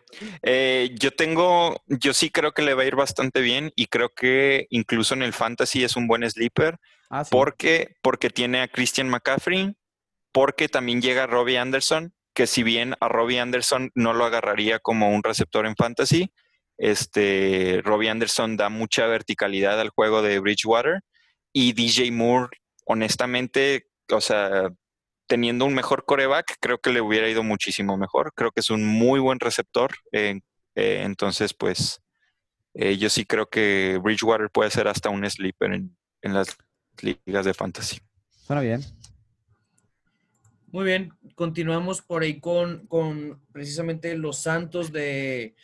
[0.42, 4.10] Eh, yo tengo, yo sí creo que le va a ir bastante bien y creo
[4.10, 6.80] que incluso en el fantasy es un buen sleeper
[7.10, 7.30] Ah, sí.
[7.32, 9.76] porque, porque tiene a Christian McCaffrey,
[10.32, 15.10] porque también llega Robbie Anderson, que si bien a Robbie Anderson no lo agarraría como
[15.10, 16.32] un receptor en fantasy,
[16.78, 21.02] este, Robbie Anderson da mucha verticalidad al juego de Bridgewater
[21.52, 22.56] y DJ Moore,
[22.86, 24.70] honestamente, o sea,
[25.28, 28.32] teniendo un mejor coreback, creo que le hubiera ido muchísimo mejor.
[28.36, 29.92] Creo que es un muy buen receptor.
[30.12, 30.40] eh,
[30.76, 32.00] eh, entonces, pues,
[32.76, 36.56] eh, yo sí creo que Bridgewater puede ser hasta un sleeper en, en las
[37.02, 38.00] ligas de fantasy.
[38.46, 38.82] Suena bien.
[40.70, 45.56] Muy bien, continuamos por ahí con, con precisamente los Santos de,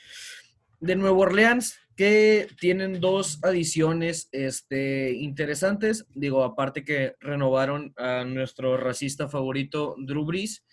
[0.80, 6.06] de Nueva Orleans, que tienen dos adiciones este, interesantes.
[6.16, 10.66] Digo, aparte que renovaron a nuestro racista favorito, Drew Brees.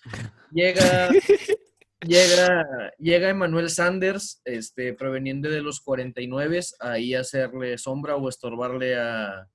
[0.53, 1.11] Llega,
[2.07, 2.65] llega,
[2.99, 9.49] llega Emmanuel Sanders, este, proveniente de los 49, ahí a hacerle sombra o estorbarle a,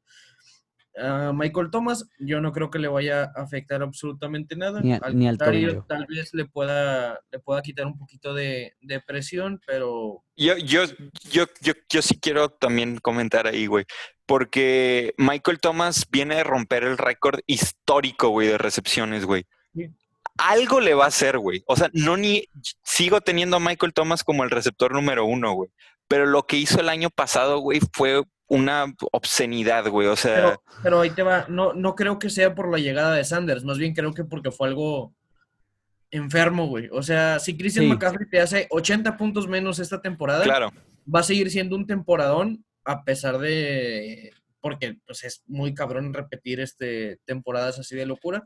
[0.98, 2.10] a Michael Thomas.
[2.20, 4.82] Yo no creo que le vaya a afectar absolutamente nada.
[4.82, 5.86] Ni a- ni al contrario, tobillo.
[5.88, 10.84] tal vez le pueda, le pueda quitar un poquito de, de presión, pero Yo, yo,
[11.30, 13.86] yo, yo, yo sí quiero también comentar ahí, güey,
[14.26, 19.46] porque Michael Thomas viene de romper el récord histórico, güey, de recepciones, güey.
[19.74, 19.90] Sí.
[20.38, 21.64] Algo le va a hacer, güey.
[21.66, 22.48] O sea, no ni
[22.84, 25.70] sigo teniendo a Michael Thomas como el receptor número uno, güey.
[26.08, 30.08] Pero lo que hizo el año pasado, güey, fue una obscenidad, güey.
[30.08, 33.16] O sea, Pero, pero ahí te va, no, no creo que sea por la llegada
[33.16, 35.14] de Sanders, más bien creo que porque fue algo
[36.12, 36.90] enfermo, güey.
[36.92, 37.90] O sea, si Christian Sí.
[37.90, 40.72] McCaffrey te hace 80 puntos menos esta temporada, claro.
[41.14, 44.32] va a seguir siendo un temporadón a pesar de,
[44.62, 48.44] porque pues, es muy cabrón repetir este, temporadas así de locura.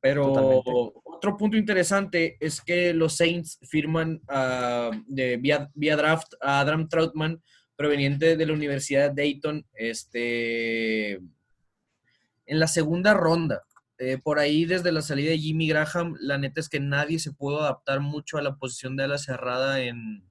[0.00, 0.70] Pero Totalmente.
[1.04, 6.86] otro punto interesante es que los Saints firman ah, de, vía, vía draft a Adam
[6.88, 7.42] Troutman,
[7.76, 13.62] proveniente de la Universidad de Dayton, este, en la segunda ronda.
[13.98, 17.32] Eh, por ahí, desde la salida de Jimmy Graham, la neta es que nadie se
[17.32, 20.24] pudo adaptar mucho a la posición de ala cerrada en,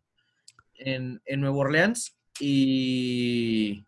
[0.75, 2.15] en, en Nueva Orleans.
[2.39, 3.85] Y,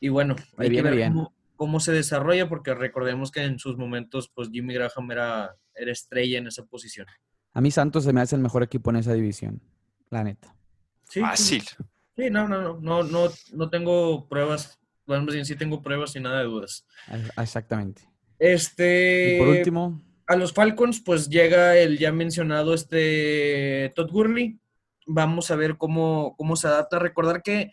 [0.00, 1.12] y bueno, hay que viene ver bien.
[1.12, 5.92] cómo, cómo se desarrolla, porque recordemos que en sus momentos, pues Jimmy Graham era, era
[5.92, 7.06] estrella en esa posición.
[7.52, 9.60] A mí Santos se me hace el mejor equipo en esa división.
[10.10, 10.54] La neta.
[11.08, 11.64] Sí, Fácil.
[12.16, 14.78] Sí, no, no, no, no, no, tengo pruebas.
[15.06, 16.86] Bueno, más bien sí tengo pruebas y nada de dudas.
[17.08, 18.02] Ah, Exactamente.
[18.38, 19.36] Este.
[19.36, 24.58] Y por último, a los Falcons, pues llega el ya mencionado este Todd Gurley.
[25.06, 26.98] Vamos a ver cómo, cómo se adapta.
[26.98, 27.70] Recordar que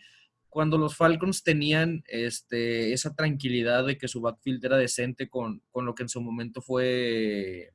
[0.48, 5.84] cuando los Falcons tenían este, esa tranquilidad de que su backfield era decente con, con
[5.84, 7.72] lo que en su momento fue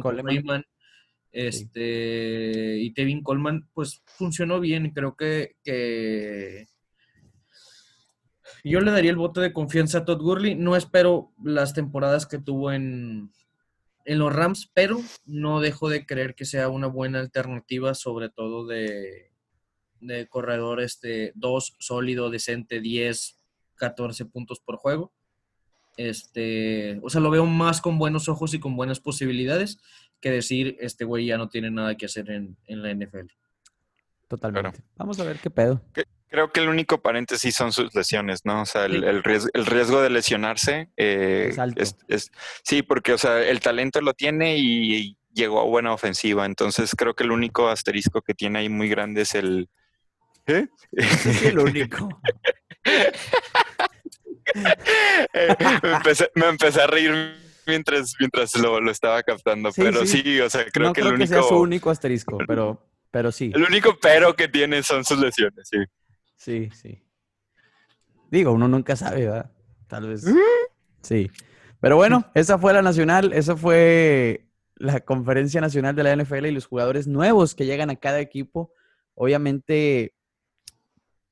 [0.00, 0.64] Coleman.
[1.34, 4.90] Este, y Tevin Coleman, pues funcionó bien.
[4.90, 6.68] Creo que, que
[8.62, 10.54] yo le daría el voto de confianza a Todd Gurley.
[10.54, 13.32] No espero las temporadas que tuvo en,
[14.04, 18.64] en los Rams, pero no dejo de creer que sea una buena alternativa, sobre todo
[18.64, 19.32] de,
[19.98, 23.42] de corredor este 2 sólido, decente, 10,
[23.74, 25.12] 14 puntos por juego.
[25.96, 29.78] Este, o sea, lo veo más con buenos ojos y con buenas posibilidades
[30.20, 33.26] que decir, este güey ya no tiene nada que hacer en, en la NFL.
[34.28, 34.80] totalmente.
[34.96, 35.82] Vamos a ver qué pedo.
[36.34, 38.62] Creo que el único paréntesis son sus lesiones, ¿no?
[38.62, 41.54] O sea, el, riesgo, de lesionarse eh,
[42.08, 42.32] es,
[42.64, 46.44] sí, porque, o sea, el talento lo tiene y, llegó a buena ofensiva.
[46.46, 49.68] Entonces, creo que el único asterisco que tiene ahí muy grande es el.
[50.46, 50.66] ¿Eh?
[50.92, 52.08] Es el único.
[55.32, 55.56] Eh,
[56.34, 57.10] me, empecé, a reír
[57.66, 60.40] mientras, mientras lo, estaba captando, pero sí.
[60.40, 61.20] o sea, creo que el único.
[61.20, 63.52] Que sea su único asterisco, pero, pero sí.
[63.54, 65.78] El único pero que tiene son sus lesiones, sí.
[66.36, 67.02] Sí, sí.
[68.30, 69.50] Digo, uno nunca sabe, ¿verdad?
[69.86, 70.24] Tal vez.
[71.02, 71.30] Sí.
[71.80, 76.50] Pero bueno, esa fue la nacional, esa fue la conferencia nacional de la NFL y
[76.52, 78.72] los jugadores nuevos que llegan a cada equipo.
[79.14, 80.14] Obviamente,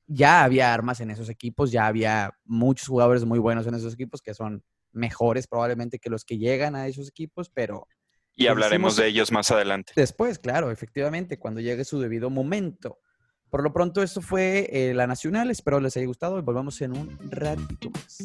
[0.07, 4.21] ya había armas en esos equipos, ya había muchos jugadores muy buenos en esos equipos
[4.21, 4.63] que son
[4.93, 7.87] mejores probablemente que los que llegan a esos equipos, pero...
[8.35, 9.93] Y hablaremos de ellos más adelante.
[9.95, 12.99] Después, claro, efectivamente, cuando llegue su debido momento.
[13.51, 15.51] Por lo pronto, esto fue eh, la Nacional.
[15.51, 18.17] Espero les haya gustado y volvamos en un ratito más.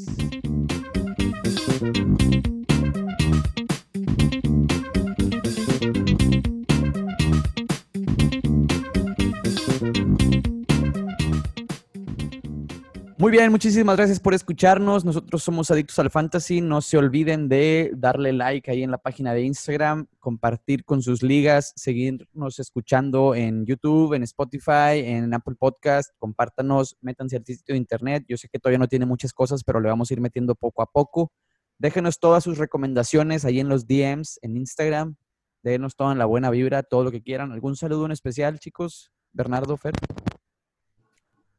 [13.20, 15.04] Muy bien, muchísimas gracias por escucharnos.
[15.04, 16.60] Nosotros somos Adictos al Fantasy.
[16.60, 21.24] No se olviden de darle like ahí en la página de Instagram, compartir con sus
[21.24, 26.12] ligas, seguirnos escuchando en YouTube, en Spotify, en Apple Podcast.
[26.20, 28.24] Compártanos, métanse al de internet.
[28.28, 30.82] Yo sé que todavía no tiene muchas cosas, pero le vamos a ir metiendo poco
[30.82, 31.32] a poco.
[31.76, 35.16] Déjenos todas sus recomendaciones ahí en los DMs, en Instagram.
[35.64, 37.50] Déjenos toda la buena vibra, todo lo que quieran.
[37.50, 39.10] ¿Algún saludo en especial, chicos?
[39.32, 39.94] Bernardo, Fer.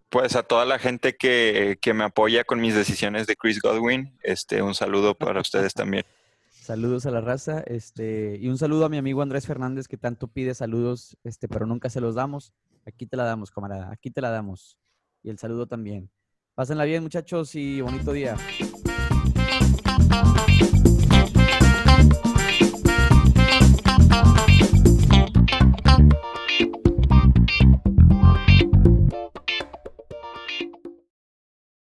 [0.09, 4.61] Pues a toda la gente que, me apoya con mis decisiones de Chris Godwin, este,
[4.61, 6.03] un saludo para ustedes también.
[6.49, 10.27] Saludos a la raza, este, y un saludo a mi amigo Andrés Fernández que tanto
[10.27, 12.53] pide saludos, este, pero nunca se los damos.
[12.85, 14.77] Aquí te la damos, camarada, aquí te la damos.
[15.21, 16.09] Y el saludo también.
[16.55, 18.35] Pásenla bien, muchachos, y bonito día.